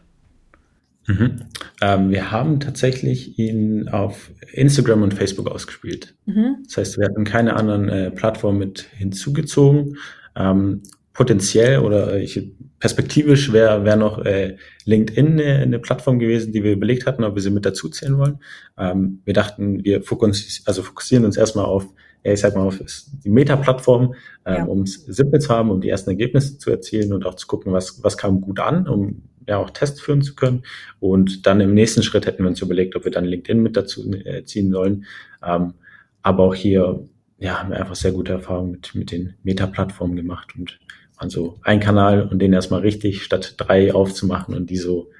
[1.06, 1.42] Mhm.
[1.80, 6.14] Ähm, wir haben tatsächlich ihn auf Instagram und Facebook ausgespielt.
[6.26, 6.58] Mhm.
[6.64, 9.98] Das heißt, wir hatten keine anderen äh, Plattformen mit hinzugezogen.
[10.36, 14.56] Ähm, potenziell oder ich, perspektivisch wäre wär noch äh,
[14.86, 18.38] LinkedIn eine, eine, Plattform gewesen, die wir überlegt hatten, ob wir sie mit dazuzählen wollen.
[18.78, 21.86] Ähm, wir dachten, wir fokussieren, also fokussieren uns erstmal auf
[22.22, 22.78] ich sag mal, auf
[23.24, 24.14] die Meta-Plattform,
[24.46, 24.64] ähm, ja.
[24.64, 27.72] um es simpel zu haben, um die ersten Ergebnisse zu erzielen und auch zu gucken,
[27.72, 30.62] was, was kam gut an, um ja auch Tests führen zu können.
[31.00, 34.10] Und dann im nächsten Schritt hätten wir uns überlegt, ob wir dann LinkedIn mit dazu
[34.12, 35.04] äh, ziehen sollen.
[35.44, 35.74] Ähm,
[36.22, 37.08] aber auch hier
[37.38, 40.78] ja, haben wir einfach sehr gute Erfahrungen mit, mit den Meta-Plattformen gemacht und
[41.18, 45.10] waren so ein Kanal und den erstmal richtig statt drei aufzumachen und die so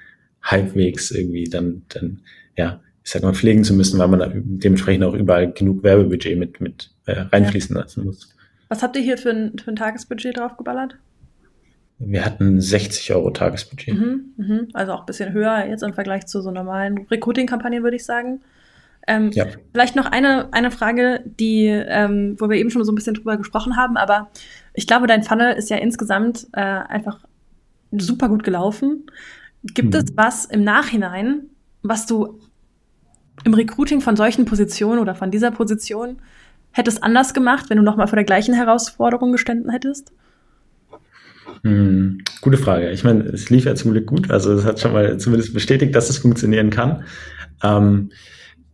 [0.41, 2.21] halbwegs irgendwie dann, dann
[2.57, 6.61] ja, ich sag mal, pflegen zu müssen, weil man dementsprechend auch überall genug Werbebudget mit,
[6.61, 7.83] mit äh, reinfließen ja.
[7.83, 8.35] lassen muss.
[8.69, 10.97] Was habt ihr hier für ein, für ein Tagesbudget draufgeballert?
[11.99, 13.95] Wir hatten 60 Euro Tagesbudget.
[13.95, 14.69] Mhm, mhm.
[14.73, 18.41] Also auch ein bisschen höher jetzt im Vergleich zu so normalen Recruiting-Kampagnen, würde ich sagen.
[19.07, 19.47] Ähm, ja.
[19.73, 23.37] Vielleicht noch eine, eine Frage, die, ähm, wo wir eben schon so ein bisschen drüber
[23.37, 24.31] gesprochen haben, aber
[24.75, 27.21] ich glaube, dein Funnel ist ja insgesamt äh, einfach
[27.91, 29.07] super gut gelaufen.
[29.65, 30.01] Gibt mhm.
[30.01, 31.43] es was im Nachhinein,
[31.83, 32.41] was du
[33.45, 36.19] im Recruiting von solchen Positionen oder von dieser Position
[36.73, 40.13] hättest anders gemacht, wenn du nochmal vor der gleichen Herausforderung gestanden hättest?
[41.63, 42.91] Hm, gute Frage.
[42.91, 44.31] Ich meine, es lief ja zum Glück gut.
[44.31, 47.05] Also es hat schon mal zumindest bestätigt, dass es funktionieren kann.
[47.63, 48.11] Ähm,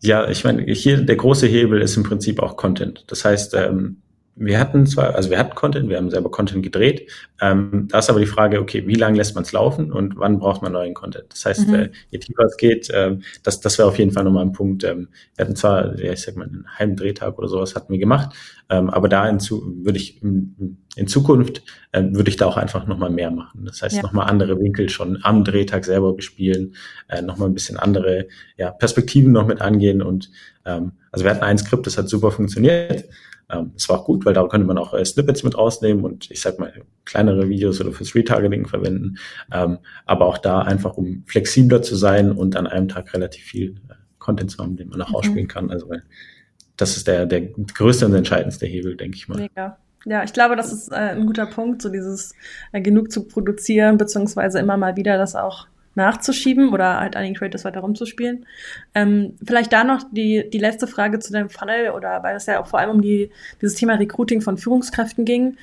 [0.01, 3.05] ja, ich meine, hier der große Hebel ist im Prinzip auch Content.
[3.09, 3.99] Das heißt, ähm,
[4.39, 7.11] wir hatten zwar, also wir hatten Content, wir haben selber Content gedreht.
[7.41, 10.39] Ähm, da ist aber die Frage, okay, wie lange lässt man es laufen und wann
[10.39, 11.27] braucht man neuen Content?
[11.31, 11.75] Das heißt, mhm.
[11.75, 14.85] äh, je tiefer es geht, äh, das, das wäre auf jeden Fall nochmal ein Punkt.
[14.85, 17.99] Ähm, wir hatten zwar, ja, ich sag mal, einen halben Drehtag oder sowas hatten wir
[17.99, 18.35] gemacht,
[18.71, 21.63] ähm, aber da in würde ich in, in Zukunft
[21.93, 23.65] äh, würde ich da auch einfach nochmal mehr machen.
[23.65, 24.03] Das heißt, ja.
[24.03, 26.75] nochmal andere Winkel schon am Drehtag selber bespielen,
[27.09, 28.27] äh, nochmal ein bisschen andere
[28.57, 30.31] ja, Perspektiven noch mit angehen und
[30.65, 33.05] ähm, also wir hatten ein Skript, das hat super funktioniert.
[33.51, 36.31] Ähm, das war auch gut, weil da könnte man auch äh, Snippets mit rausnehmen und
[36.31, 36.73] ich sag mal
[37.05, 39.19] kleinere Videos oder fürs Retargeting verwenden.
[39.53, 43.77] Ähm, aber auch da einfach, um flexibler zu sein und an einem Tag relativ viel
[43.89, 45.17] äh, Content zu haben, den man auch mhm.
[45.17, 45.71] ausspielen kann.
[45.71, 46.03] Also weil
[46.77, 49.39] das ist der, der größte und entscheidendste Hebel, denke ich mal.
[49.39, 49.79] Mega.
[50.05, 52.35] Ja, ich glaube, das ist äh, ein guter Punkt, so dieses
[52.73, 55.67] äh, genug zu produzieren, beziehungsweise immer mal wieder das auch
[55.99, 58.47] nachzuschieben oder halt an den Creators weiter rumzuspielen.
[58.95, 62.61] Ähm, vielleicht da noch die, die letzte Frage zu deinem Funnel oder weil es ja
[62.61, 63.31] auch vor allem um die,
[63.61, 65.57] dieses Thema Recruiting von Führungskräften ging.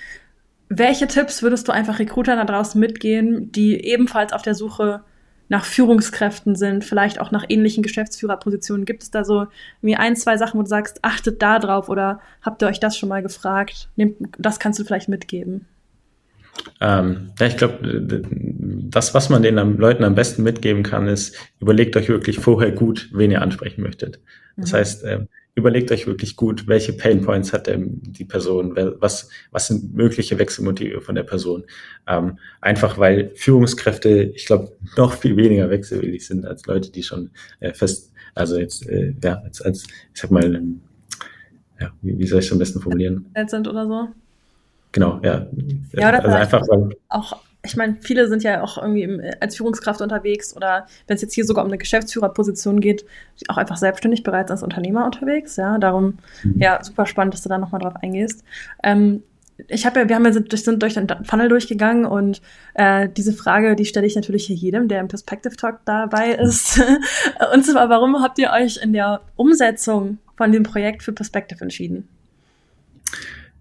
[0.69, 5.01] welche Tipps würdest du einfach Recruitern da draußen mitgehen, die ebenfalls auf der Suche
[5.47, 8.85] nach Führungskräften sind, vielleicht auch nach ähnlichen Geschäftsführerpositionen?
[8.85, 9.47] Gibt es da so
[9.81, 12.97] irgendwie ein, zwei Sachen, wo du sagst, achtet da drauf oder habt ihr euch das
[12.97, 13.89] schon mal gefragt?
[14.39, 15.67] Das kannst du vielleicht mitgeben.
[16.81, 17.79] Ähm, ja, ich glaube,
[18.89, 23.09] das, was man den Leuten am besten mitgeben kann, ist, überlegt euch wirklich vorher gut,
[23.13, 24.19] wen ihr ansprechen möchtet.
[24.57, 24.77] Das mhm.
[24.77, 25.25] heißt, äh,
[25.55, 30.37] überlegt euch wirklich gut, welche Pain Points hat denn die Person, was, was sind mögliche
[30.37, 31.63] Wechselmotive von der Person.
[32.07, 37.31] Ähm, einfach weil Führungskräfte, ich glaube, noch viel weniger wechselwillig sind als Leute, die schon
[37.61, 39.83] äh, fest, also jetzt, äh, ja, als, als,
[40.13, 40.81] ich sag mal, ähm,
[41.79, 43.25] ja, wie, wie soll ich es am besten formulieren?
[43.47, 44.07] Sind oder so.
[44.95, 45.45] Genau, ja.
[45.91, 46.67] Ja, oder also einfach
[47.09, 51.21] auch ich meine, viele sind ja auch irgendwie im, als Führungskraft unterwegs oder wenn es
[51.21, 53.05] jetzt hier sogar um eine Geschäftsführerposition geht,
[53.47, 55.55] auch einfach selbstständig bereits als Unternehmer unterwegs.
[55.57, 56.61] Ja, darum, mhm.
[56.61, 58.43] ja, super spannend, dass du da nochmal drauf eingehst.
[58.83, 59.23] Ähm,
[59.67, 62.41] ich habe ja, wir haben ja sind, sind durch den Funnel durchgegangen und
[62.75, 66.81] äh, diese Frage, die stelle ich natürlich hier jedem, der im Perspective Talk dabei ist.
[67.53, 72.07] und zwar, warum habt ihr euch in der Umsetzung von dem Projekt für Perspective entschieden?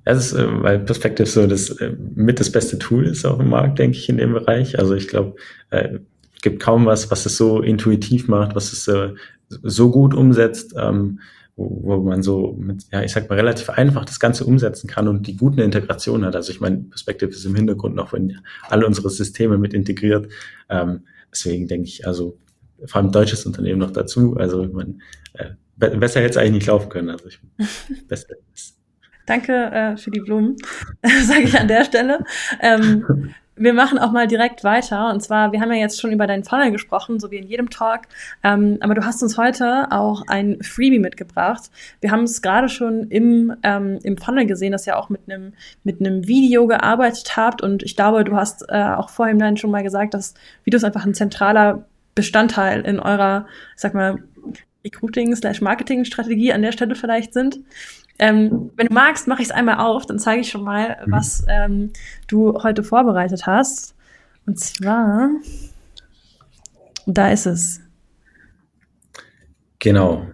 [0.04, 3.50] Es ist, äh, weil Perspective so das äh, mit das beste Tool ist auch im
[3.50, 4.78] Markt, denke ich, in dem Bereich.
[4.78, 5.36] Also ich glaube,
[5.70, 5.98] äh,
[6.42, 9.14] gibt kaum was, was es so intuitiv macht, was es äh,
[9.48, 11.20] so gut umsetzt, ähm,
[11.56, 15.08] wo, wo man so mit, ja, ich sag mal, relativ einfach das Ganze umsetzen kann
[15.08, 16.36] und die gute Integration hat.
[16.36, 18.38] Also ich meine, Perspective ist im Hintergrund noch in
[18.68, 20.28] alle unsere Systeme mit integriert.
[20.68, 22.36] Ähm, deswegen denke ich, also
[22.84, 24.36] vor allem deutsches Unternehmen noch dazu.
[24.36, 25.00] Also man,
[25.32, 27.08] äh, besser hätte es eigentlich nicht laufen können.
[27.08, 27.40] Also ich,
[28.08, 28.36] beste,
[29.26, 30.56] Danke äh, für die Blumen,
[31.22, 32.24] sage ich an der Stelle.
[32.60, 35.10] Ähm, wir machen auch mal direkt weiter.
[35.12, 37.70] Und zwar, wir haben ja jetzt schon über deinen Funnel gesprochen, so wie in jedem
[37.70, 38.02] Talk.
[38.42, 41.70] Ähm, aber du hast uns heute auch ein Freebie mitgebracht.
[42.00, 45.52] Wir haben es gerade schon im, ähm, im Funnel gesehen, dass ihr auch mit einem
[45.84, 47.62] mit einem Video gearbeitet habt.
[47.62, 51.06] Und ich glaube, du hast äh, auch vorhin dann schon mal gesagt, dass Videos einfach
[51.06, 54.22] ein zentraler Bestandteil in eurer, ich sag mal,
[54.84, 57.60] Recruiting-Marketing-Strategie an der Stelle vielleicht sind.
[58.18, 61.12] Ähm, wenn du magst, mache ich es einmal auf, dann zeige ich schon mal, mhm.
[61.12, 61.92] was ähm,
[62.28, 63.94] du heute vorbereitet hast.
[64.46, 65.30] Und zwar,
[67.06, 67.80] da ist es.
[69.78, 70.26] Genau.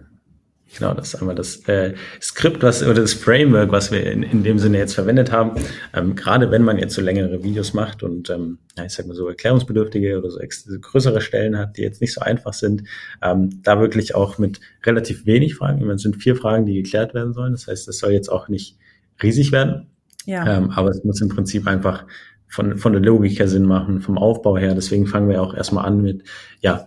[0.77, 4.43] Genau, das ist einmal das äh, Skript, was oder das Framework, was wir in, in
[4.43, 5.61] dem Sinne jetzt verwendet haben.
[5.93, 9.15] Ähm, gerade wenn man jetzt so längere Videos macht und ähm, ja, ich sag mal
[9.15, 10.39] so erklärungsbedürftige oder so
[10.79, 12.83] größere Stellen hat, die jetzt nicht so einfach sind,
[13.21, 15.89] ähm, da wirklich auch mit relativ wenig Fragen.
[15.89, 17.51] Es sind vier Fragen, die geklärt werden sollen.
[17.51, 18.77] Das heißt, es soll jetzt auch nicht
[19.21, 19.87] riesig werden.
[20.25, 20.57] Ja.
[20.57, 22.05] Ähm, aber es muss im Prinzip einfach
[22.47, 24.73] von, von der Logik her Sinn machen, vom Aufbau her.
[24.73, 26.23] Deswegen fangen wir auch erstmal an mit,
[26.61, 26.85] ja,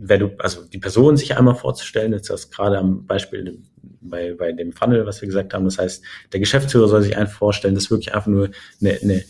[0.00, 3.60] wer du, also die Person sich einmal vorzustellen, jetzt das gerade am Beispiel
[4.00, 5.64] bei, bei dem Funnel, was wir gesagt haben.
[5.64, 9.24] Das heißt, der Geschäftsführer soll sich einfach vorstellen, das ist wirklich einfach nur eine, eine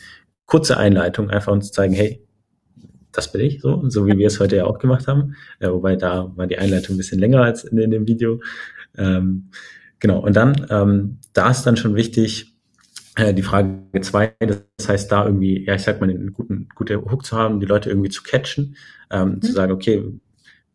[0.47, 2.25] kurze Einleitung, einfach uns zeigen, hey,
[3.13, 5.35] das bin ich, so, so wie wir es heute ja auch gemacht haben.
[5.61, 8.41] Ja, wobei da war die Einleitung ein bisschen länger als in, in dem Video.
[8.97, 9.51] Ähm,
[9.99, 12.55] genau, und dann, ähm, da ist dann schon wichtig,
[13.17, 17.01] äh, die Frage zwei, das heißt, da irgendwie, ja, ich sag mal, einen guten, gute
[17.01, 18.77] Hook zu haben, die Leute irgendwie zu catchen,
[19.11, 19.43] ähm, mhm.
[19.43, 20.05] zu sagen, okay,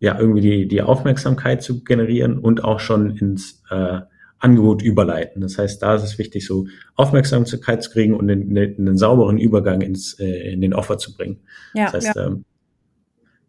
[0.04, 4.01] ja, irgendwie die, die Aufmerksamkeit zu generieren und auch schon ins äh,
[4.38, 5.41] Angebot überleiten.
[5.41, 9.80] Das heißt, da ist es wichtig, so Aufmerksamkeit zu kriegen und einen, einen sauberen Übergang
[9.80, 11.39] ins, äh, in den Offer zu bringen.
[11.74, 12.28] Ja, das heißt, ja.
[12.28, 12.43] ähm,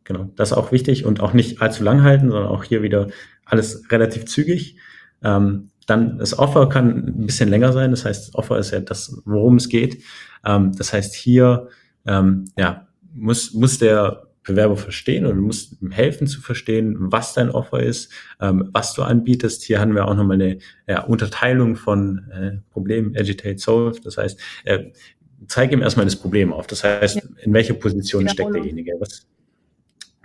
[0.04, 3.08] genau, das ist auch wichtig und auch nicht allzu lang halten, sondern auch hier wieder
[3.44, 4.76] alles relativ zügig.
[5.24, 7.90] Ähm, dann das Offer kann ein bisschen länger sein.
[7.90, 10.04] Das heißt, das Offer ist ja das, worum es geht.
[10.46, 11.66] Ähm, das heißt, hier
[12.06, 17.34] ähm, ja, muss, muss der Bewerber verstehen oder du musst ihm helfen zu verstehen, was
[17.34, 19.62] dein Offer ist, ähm, was du anbietest.
[19.64, 24.00] Hier haben wir auch nochmal eine ja, Unterteilung von äh, Problem, Agitate, Solve.
[24.02, 24.84] Das heißt, äh,
[25.48, 26.66] zeig ihm erstmal das Problem auf.
[26.66, 28.92] Das heißt, in welcher Position steckt derjenige?
[29.00, 29.26] Was,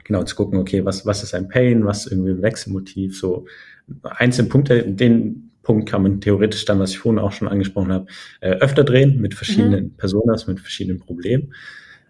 [0.03, 3.45] genau, zu gucken, okay, was, was ist ein Pain, was irgendwie ein Wechselmotiv, so
[4.03, 8.07] einzelne Punkte, den Punkt kann man theoretisch dann, was ich vorhin auch schon angesprochen habe,
[8.41, 9.97] äh, öfter drehen mit verschiedenen mhm.
[9.97, 11.53] Personas, mit verschiedenen Problemen.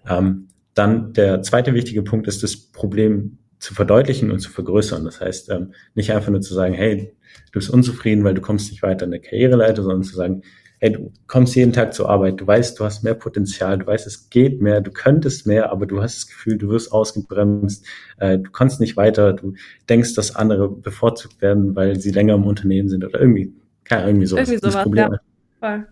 [0.07, 0.47] Ähm,
[0.79, 5.03] dann der zweite wichtige Punkt ist, das Problem zu verdeutlichen und zu vergrößern.
[5.03, 7.13] Das heißt, ähm, nicht einfach nur zu sagen, hey,
[7.51, 10.41] du bist unzufrieden, weil du kommst nicht weiter in der Karriereleiter, sondern zu sagen,
[10.79, 14.07] hey, du kommst jeden Tag zur Arbeit, du weißt, du hast mehr Potenzial, du weißt,
[14.07, 17.85] es geht mehr, du könntest mehr, aber du hast das Gefühl, du wirst ausgebremst,
[18.17, 19.55] äh, du kannst nicht weiter, du
[19.89, 23.53] denkst, dass andere bevorzugt werden, weil sie länger im Unternehmen sind oder irgendwie,
[23.89, 24.49] ja, irgendwie sowas.
[24.49, 25.19] Irgendwie sowas, ja.
[25.59, 25.87] Voll.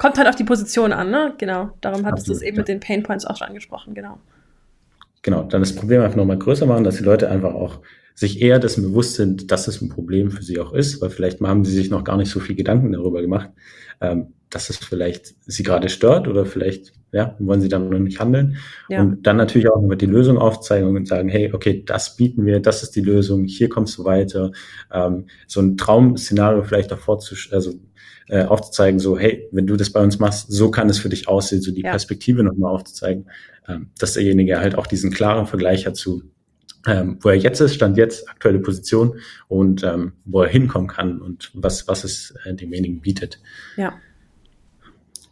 [0.00, 1.34] Kommt halt auf die Position an, ne?
[1.36, 1.76] Genau.
[1.82, 4.18] Darum hattest du es eben mit den Pain Points auch schon angesprochen, genau.
[5.20, 7.80] Genau, dann das Problem einfach nochmal größer machen, dass die Leute einfach auch
[8.14, 11.42] sich eher dessen bewusst sind, dass es ein Problem für sie auch ist, weil vielleicht
[11.42, 13.50] haben sie sich noch gar nicht so viel Gedanken darüber gemacht.
[14.00, 18.20] Ähm, dass es vielleicht sie gerade stört oder vielleicht ja, wollen sie dann noch nicht
[18.20, 18.56] handeln.
[18.88, 19.00] Ja.
[19.00, 22.60] Und dann natürlich auch mit die Lösung aufzeigen und sagen, hey, okay, das bieten wir,
[22.60, 24.52] das ist die Lösung, hier kommst du weiter.
[24.92, 27.74] Ähm, so ein Traum-Szenario vielleicht davor zu, also
[28.30, 31.28] äh, aufzuzeigen, so, hey, wenn du das bei uns machst, so kann es für dich
[31.28, 31.90] aussehen, so die Ja.
[31.90, 33.26] Perspektive nochmal aufzuzeigen,
[33.68, 36.22] ähm, dass derjenige halt auch diesen klaren Vergleich hat zu,
[36.86, 39.16] ähm, wo er jetzt ist, stand jetzt, aktuelle Position
[39.48, 43.40] und ähm, wo er hinkommen kann und was, was es äh, demjenigen bietet.
[43.76, 43.94] Ja.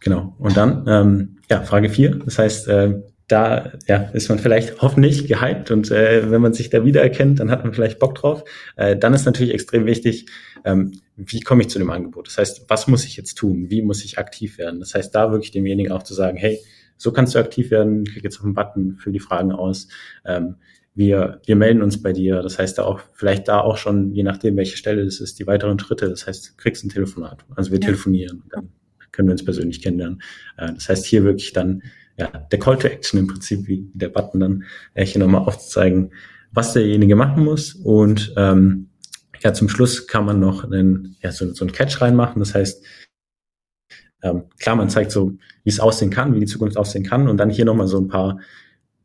[0.01, 0.35] Genau.
[0.37, 2.19] Und dann, ähm, ja, Frage vier.
[2.23, 6.69] Das heißt, äh, da ja, ist man vielleicht hoffentlich gehypt und äh, wenn man sich
[6.69, 8.43] da wiedererkennt, dann hat man vielleicht Bock drauf.
[8.75, 10.27] Äh, dann ist natürlich extrem wichtig,
[10.71, 12.27] ähm, wie komme ich zu dem Angebot?
[12.27, 13.69] Das heißt, was muss ich jetzt tun?
[13.69, 14.79] Wie muss ich aktiv werden?
[14.79, 16.59] Das heißt, da wirklich demjenigen auch zu sagen, hey,
[16.97, 19.87] so kannst du aktiv werden, klick jetzt auf den Button, füll die Fragen aus.
[20.25, 20.55] Ähm,
[20.95, 22.41] wir, wir melden uns bei dir.
[22.41, 25.47] Das heißt, da auch, vielleicht da auch schon, je nachdem, welche Stelle es ist, die
[25.47, 26.09] weiteren Schritte.
[26.09, 27.45] Das heißt, du kriegst ein Telefonat.
[27.55, 27.85] Also wir Ja.
[27.85, 28.43] telefonieren.
[28.49, 28.69] Dann
[29.11, 30.21] können wir uns persönlich kennenlernen.
[30.57, 31.83] Äh, Das heißt, hier wirklich dann
[32.17, 34.63] ja, der Call to Action im Prinzip, wie der Button dann,
[34.93, 36.11] äh, hier nochmal aufzuzeigen,
[36.51, 37.73] was derjenige machen muss.
[37.75, 38.89] Und ähm,
[39.41, 42.39] ja, zum Schluss kann man noch einen, ja, so, so einen Catch reinmachen.
[42.39, 42.83] Das heißt,
[44.21, 45.33] ähm, klar, man zeigt so,
[45.63, 48.07] wie es aussehen kann, wie die Zukunft aussehen kann und dann hier nochmal so ein
[48.07, 48.39] paar,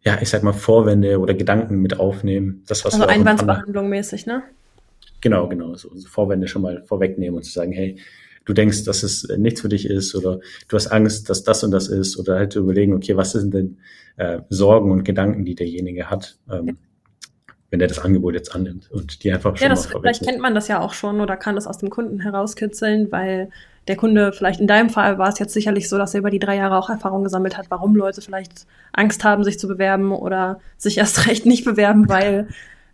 [0.02, 2.62] ja, ich sag mal, Vorwände oder Gedanken mit aufnehmen.
[2.66, 4.42] Das, was Also Einwandsbehandlung mäßig, ne?
[5.20, 5.74] Genau, genau.
[5.76, 7.98] So, so Vorwände schon mal vorwegnehmen und zu sagen, hey,
[8.44, 11.64] du denkst, dass es äh, nichts für dich ist oder du hast Angst, dass das
[11.64, 13.78] und das ist oder halt zu überlegen, okay, was sind denn
[14.16, 16.76] äh, Sorgen und Gedanken, die derjenige hat, ähm,
[17.74, 20.38] wenn er das Angebot jetzt annimmt und die einfach schon Ja, das, mal vielleicht kennt
[20.38, 23.50] man das ja auch schon oder kann das aus dem Kunden herauskitzeln, weil
[23.88, 26.38] der Kunde, vielleicht in deinem Fall war es jetzt sicherlich so, dass er über die
[26.38, 30.60] drei Jahre auch Erfahrung gesammelt hat, warum Leute vielleicht Angst haben, sich zu bewerben oder
[30.78, 32.46] sich erst recht nicht bewerben, weil,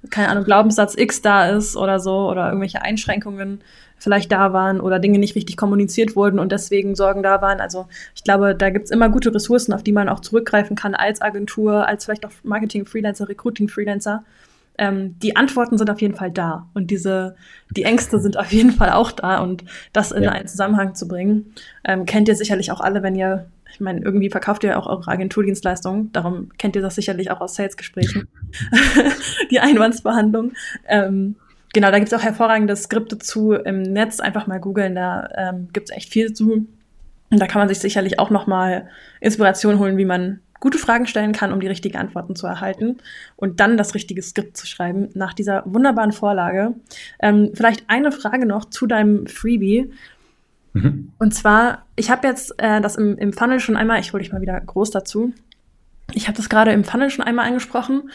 [0.09, 3.61] keine Ahnung, Glaubenssatz X da ist oder so oder irgendwelche Einschränkungen
[3.99, 7.61] vielleicht da waren oder Dinge nicht richtig kommuniziert wurden und deswegen Sorgen da waren.
[7.61, 11.21] Also ich glaube, da gibt's immer gute Ressourcen, auf die man auch zurückgreifen kann als
[11.21, 14.25] Agentur, als vielleicht auch Marketing-Freelancer, Recruiting-Freelancer
[14.81, 17.37] ähm, die Antworten sind auf jeden Fall da und diese,
[17.71, 19.63] die Ängste sind auf jeden Fall auch da und
[19.93, 20.33] das in Ja.
[20.33, 21.55] einen Zusammenhang zu bringen,
[21.85, 25.09] ähm, kennt ihr sicherlich auch alle, wenn ihr, ich meine, irgendwie verkauft ihr auch eure
[25.09, 28.27] Agenturdienstleistungen, darum kennt ihr das sicherlich auch aus Sales-Gesprächen,
[29.51, 30.53] die Einwandsbehandlung.
[30.89, 31.37] Ähm,
[31.75, 35.91] genau, da gibt's auch hervorragende Skripte zu im Netz, einfach mal googeln, da ähm, gibt's
[35.91, 36.67] echt viel zu.
[37.33, 38.89] Und da kann man sich sicherlich auch nochmal
[39.21, 42.99] Inspiration holen, wie man gute Fragen stellen kann, um die richtigen Antworten zu erhalten
[43.37, 46.75] und dann das richtige Skript zu schreiben nach dieser wunderbaren Vorlage.
[47.19, 49.91] Ähm, vielleicht eine Frage noch zu deinem Freebie.
[50.75, 51.13] Mhm.
[51.19, 54.33] Und zwar, ich habe jetzt äh, das im, im Funnel schon einmal, ich hole dich
[54.33, 55.33] mal wieder groß dazu.
[56.13, 58.11] Ich habe das gerade im Funnel schon einmal angesprochen.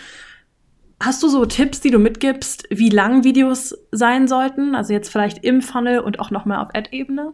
[0.99, 4.75] Hast du so Tipps, die du mitgibst, wie lang Videos sein sollten?
[4.75, 7.33] Also jetzt vielleicht im Funnel und auch nochmal auf Ad-Ebene?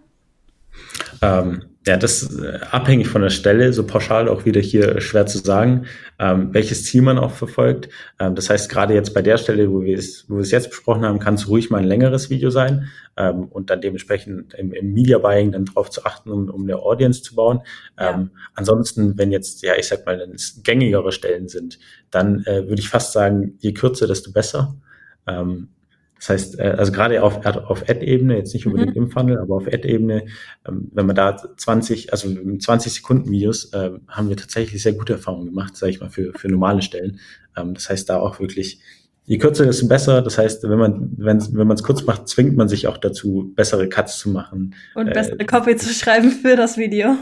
[1.22, 5.26] Ähm, ja, das ist äh, abhängig von der Stelle, so pauschal auch wieder hier schwer
[5.26, 5.88] zu sagen,
[6.20, 7.90] ähm, welches Ziel man auch verfolgt.
[8.20, 10.70] Ähm, das heißt, gerade jetzt bei der Stelle, wo wir es, wo wir es jetzt
[10.70, 14.74] besprochen haben, kann es ruhig mal ein längeres Video sein ähm, und dann dementsprechend im,
[14.74, 17.62] im Media Buying dann drauf zu achten, um, um eine Audience zu bauen.
[18.00, 18.12] Ja.
[18.12, 21.80] Ähm, ansonsten, wenn jetzt, ja, ich sag mal, wenn es gängigere Stellen sind,
[22.12, 24.76] dann äh, würde ich fast sagen, je kürzer, desto besser.
[25.26, 25.70] Ähm,
[26.22, 29.04] das heißt, äh, also gerade auf, auf Ad-Ebene, jetzt nicht unbedingt Mhm.
[29.06, 30.26] im Funnel, aber auf Ad-Ebene,
[30.68, 34.94] ähm, wenn man da 20, also im 20 Sekunden Videos, äh, haben wir tatsächlich sehr
[34.94, 37.20] gute Erfahrungen gemacht, sage ich mal, für, für normale Stellen.
[37.58, 38.80] Ähm, das heißt, da auch wirklich,
[39.26, 40.22] je kürzer, desto besser.
[40.22, 43.52] Das heißt, wenn man, wenn, wenn man es kurz macht, zwingt man sich auch dazu,
[43.56, 44.76] bessere Cuts zu machen.
[44.94, 47.16] Und Äh, bessere Copy zu schreiben für das Video.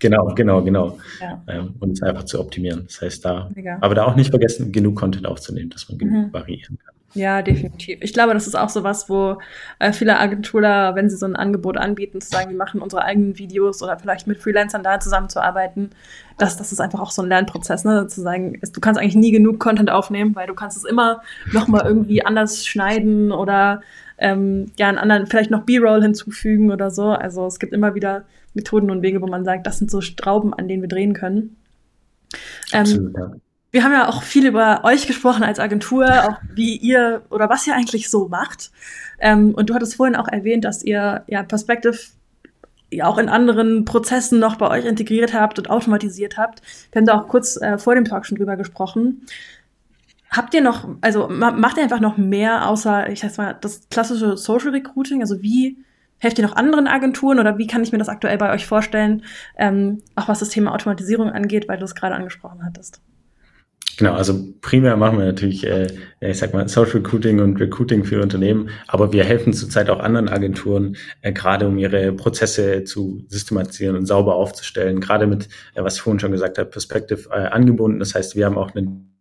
[0.00, 0.98] Genau, genau, genau.
[1.20, 2.84] Ja, Ähm, und es einfach zu optimieren.
[2.86, 3.78] Das heißt, da, mega.
[3.80, 6.32] aber da auch nicht vergessen, genug Content aufzunehmen, dass man genug Mhm.
[6.32, 6.94] variieren kann.
[7.18, 7.98] Ja, definitiv.
[8.00, 9.38] Ich glaube, das ist auch so was, wo
[9.80, 13.36] äh, viele Agenturer, wenn sie so ein Angebot anbieten, zu sagen, wir machen unsere eigenen
[13.38, 15.90] Videos oder vielleicht mit Freelancern da zusammenzuarbeiten,
[16.38, 18.06] dass das ist einfach auch so ein Lernprozess, ne?
[18.06, 21.84] Zu sagen, du kannst eigentlich nie genug Content aufnehmen, weil du kannst es immer nochmal
[21.84, 23.82] irgendwie anders schneiden oder
[24.18, 27.06] ähm, ja, einen anderen, vielleicht noch B-Roll hinzufügen oder so.
[27.06, 30.54] Also es gibt immer wieder Methoden und Wege, wo man sagt, das sind so Strauben,
[30.54, 31.56] an denen wir drehen können.
[32.72, 33.32] Ähm, Absolut, ja.
[33.70, 37.66] Wir haben ja auch viel über euch gesprochen als Agentur, auch wie ihr oder was
[37.66, 38.70] ihr eigentlich so macht.
[39.18, 41.98] Ähm, und du hattest vorhin auch erwähnt, dass ihr ja Perspective
[42.90, 46.62] ja auch in anderen Prozessen noch bei euch integriert habt und automatisiert habt.
[46.92, 49.26] Wir haben da auch kurz äh, vor dem Talk schon drüber gesprochen.
[50.30, 53.88] Habt ihr noch, also ma macht ihr einfach noch mehr außer, ich sag mal, das
[53.90, 55.20] klassische Social Recruiting?
[55.20, 55.78] Also wie
[56.18, 59.22] helft ihr noch anderen Agenturen oder wie kann ich mir das aktuell bei euch vorstellen,
[59.56, 63.00] ähm, auch was das Thema Automatisierung angeht, weil du es gerade angesprochen hattest?
[63.98, 65.88] Genau, also primär machen wir natürlich, äh,
[66.20, 70.28] ich sag mal, Social Recruiting und Recruiting für Unternehmen, aber wir helfen zurzeit auch anderen
[70.28, 75.96] Agenturen, äh, gerade um ihre Prozesse zu systematisieren und sauber aufzustellen, gerade mit, äh, was
[75.96, 77.98] ich vorhin schon gesagt habe, Perspective äh, angebunden.
[77.98, 79.17] Das heißt, wir haben auch einen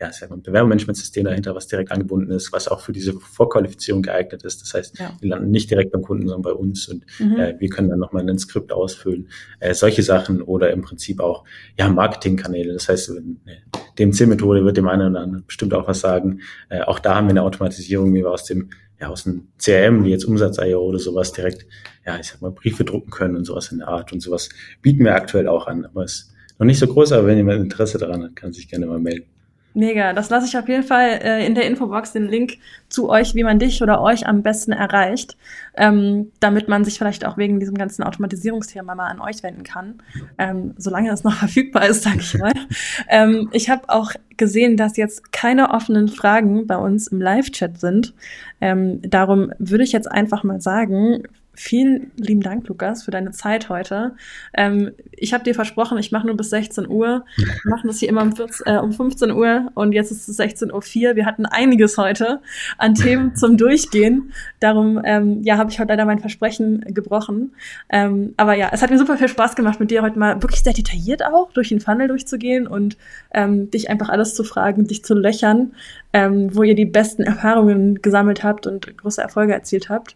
[0.00, 4.02] ja, ist ja ein Bewerbermanagementsystem dahinter, was direkt angebunden ist, was auch für diese Vorqualifizierung
[4.02, 4.62] geeignet ist.
[4.62, 5.16] Das heißt, ja.
[5.22, 7.36] die landen nicht direkt beim Kunden, sondern bei uns und mhm.
[7.38, 9.28] äh, wir können dann nochmal ein Skript ausfüllen.
[9.60, 11.44] Äh, solche Sachen oder im Prinzip auch
[11.78, 12.72] ja Marketingkanäle.
[12.72, 13.56] Das heißt, äh,
[13.98, 16.40] DMC-Methode wird dem einen oder anderen bestimmt auch was sagen.
[16.68, 18.70] Äh, auch da haben wir eine Automatisierung, wie wir aus dem
[19.00, 21.66] ja, aus dem CRM, wie jetzt Umsatz.io oder sowas direkt,
[22.04, 24.48] ja, ich sag mal, Briefe drucken können und sowas in der Art und sowas
[24.82, 25.84] bieten wir aktuell auch an.
[25.84, 28.86] Aber es noch nicht so groß, aber wenn jemand Interesse daran hat, kann sich gerne
[28.86, 29.26] mal melden.
[29.74, 32.54] Mega, das lasse ich auf jeden Fall äh, in der Infobox den Link
[32.88, 35.36] zu euch, wie man dich oder euch am besten erreicht,
[35.76, 40.02] ähm, damit man sich vielleicht auch wegen diesem ganzen Automatisierungsthema mal an euch wenden kann,
[40.36, 42.52] ähm, solange es noch verfügbar ist, sage ich mal.
[43.08, 48.14] ähm, ich habe auch gesehen, dass jetzt keine offenen Fragen bei uns im Live-Chat sind.
[48.60, 51.22] Ähm, darum würde ich jetzt einfach mal sagen,
[51.60, 54.14] Vielen lieben Dank, Lukas, für deine Zeit heute.
[54.54, 57.24] Ähm, ich habe dir versprochen, ich mache nur bis 16 Uhr.
[57.36, 60.38] Wir machen das hier immer um, 14, äh, um 15 Uhr und jetzt ist es
[60.38, 60.70] 16.04
[61.08, 61.16] Uhr.
[61.16, 62.40] Wir hatten einiges heute
[62.78, 64.32] an Themen zum Durchgehen.
[64.60, 67.56] Darum ähm, ja, habe ich heute leider mein Versprechen gebrochen.
[67.88, 70.62] Ähm, aber ja, es hat mir super viel Spaß gemacht, mit dir heute mal wirklich
[70.62, 72.96] sehr detailliert auch durch den Funnel durchzugehen und
[73.34, 75.72] ähm, dich einfach alles zu fragen, dich zu löchern,
[76.12, 80.14] ähm, wo ihr die besten Erfahrungen gesammelt habt und große Erfolge erzielt habt.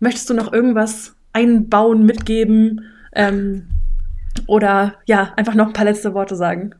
[0.00, 2.82] Möchtest du noch irgendwas einbauen, mitgeben?
[3.14, 3.68] Ähm,
[4.46, 6.74] oder ja, einfach noch ein paar letzte Worte sagen?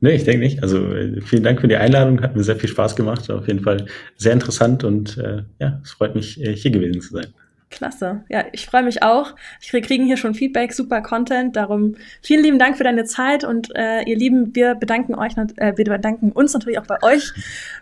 [0.00, 0.62] Nee, ich denke nicht.
[0.62, 3.30] Also äh, vielen Dank für die Einladung, hat mir sehr viel Spaß gemacht.
[3.30, 7.14] Auf jeden Fall sehr interessant und äh, ja, es freut mich, äh, hier gewesen zu
[7.14, 7.26] sein.
[7.70, 8.24] Klasse.
[8.28, 9.34] Ja, ich freue mich auch.
[9.70, 11.54] Wir kriegen hier schon Feedback, super Content.
[11.54, 15.76] Darum vielen lieben Dank für deine Zeit und äh, ihr Lieben, wir bedanken euch, äh,
[15.76, 17.32] wir bedanken uns natürlich auch bei euch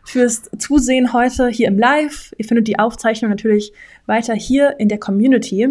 [0.05, 2.35] fürs Zusehen heute hier im Live.
[2.37, 3.73] Ihr findet die Aufzeichnung natürlich
[4.07, 5.69] weiter hier in der Community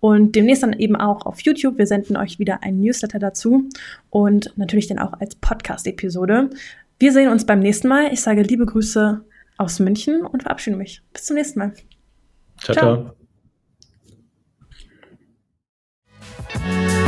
[0.00, 1.76] und demnächst dann eben auch auf YouTube.
[1.76, 3.68] Wir senden euch wieder ein Newsletter dazu
[4.08, 6.50] und natürlich dann auch als Podcast-Episode.
[6.98, 8.12] Wir sehen uns beim nächsten Mal.
[8.12, 9.22] Ich sage liebe Grüße
[9.58, 11.02] aus München und verabschiede mich.
[11.12, 11.72] Bis zum nächsten Mal.
[12.58, 12.74] ciao.
[12.74, 12.96] ciao.
[12.96, 13.17] ciao.
[16.66, 17.07] Música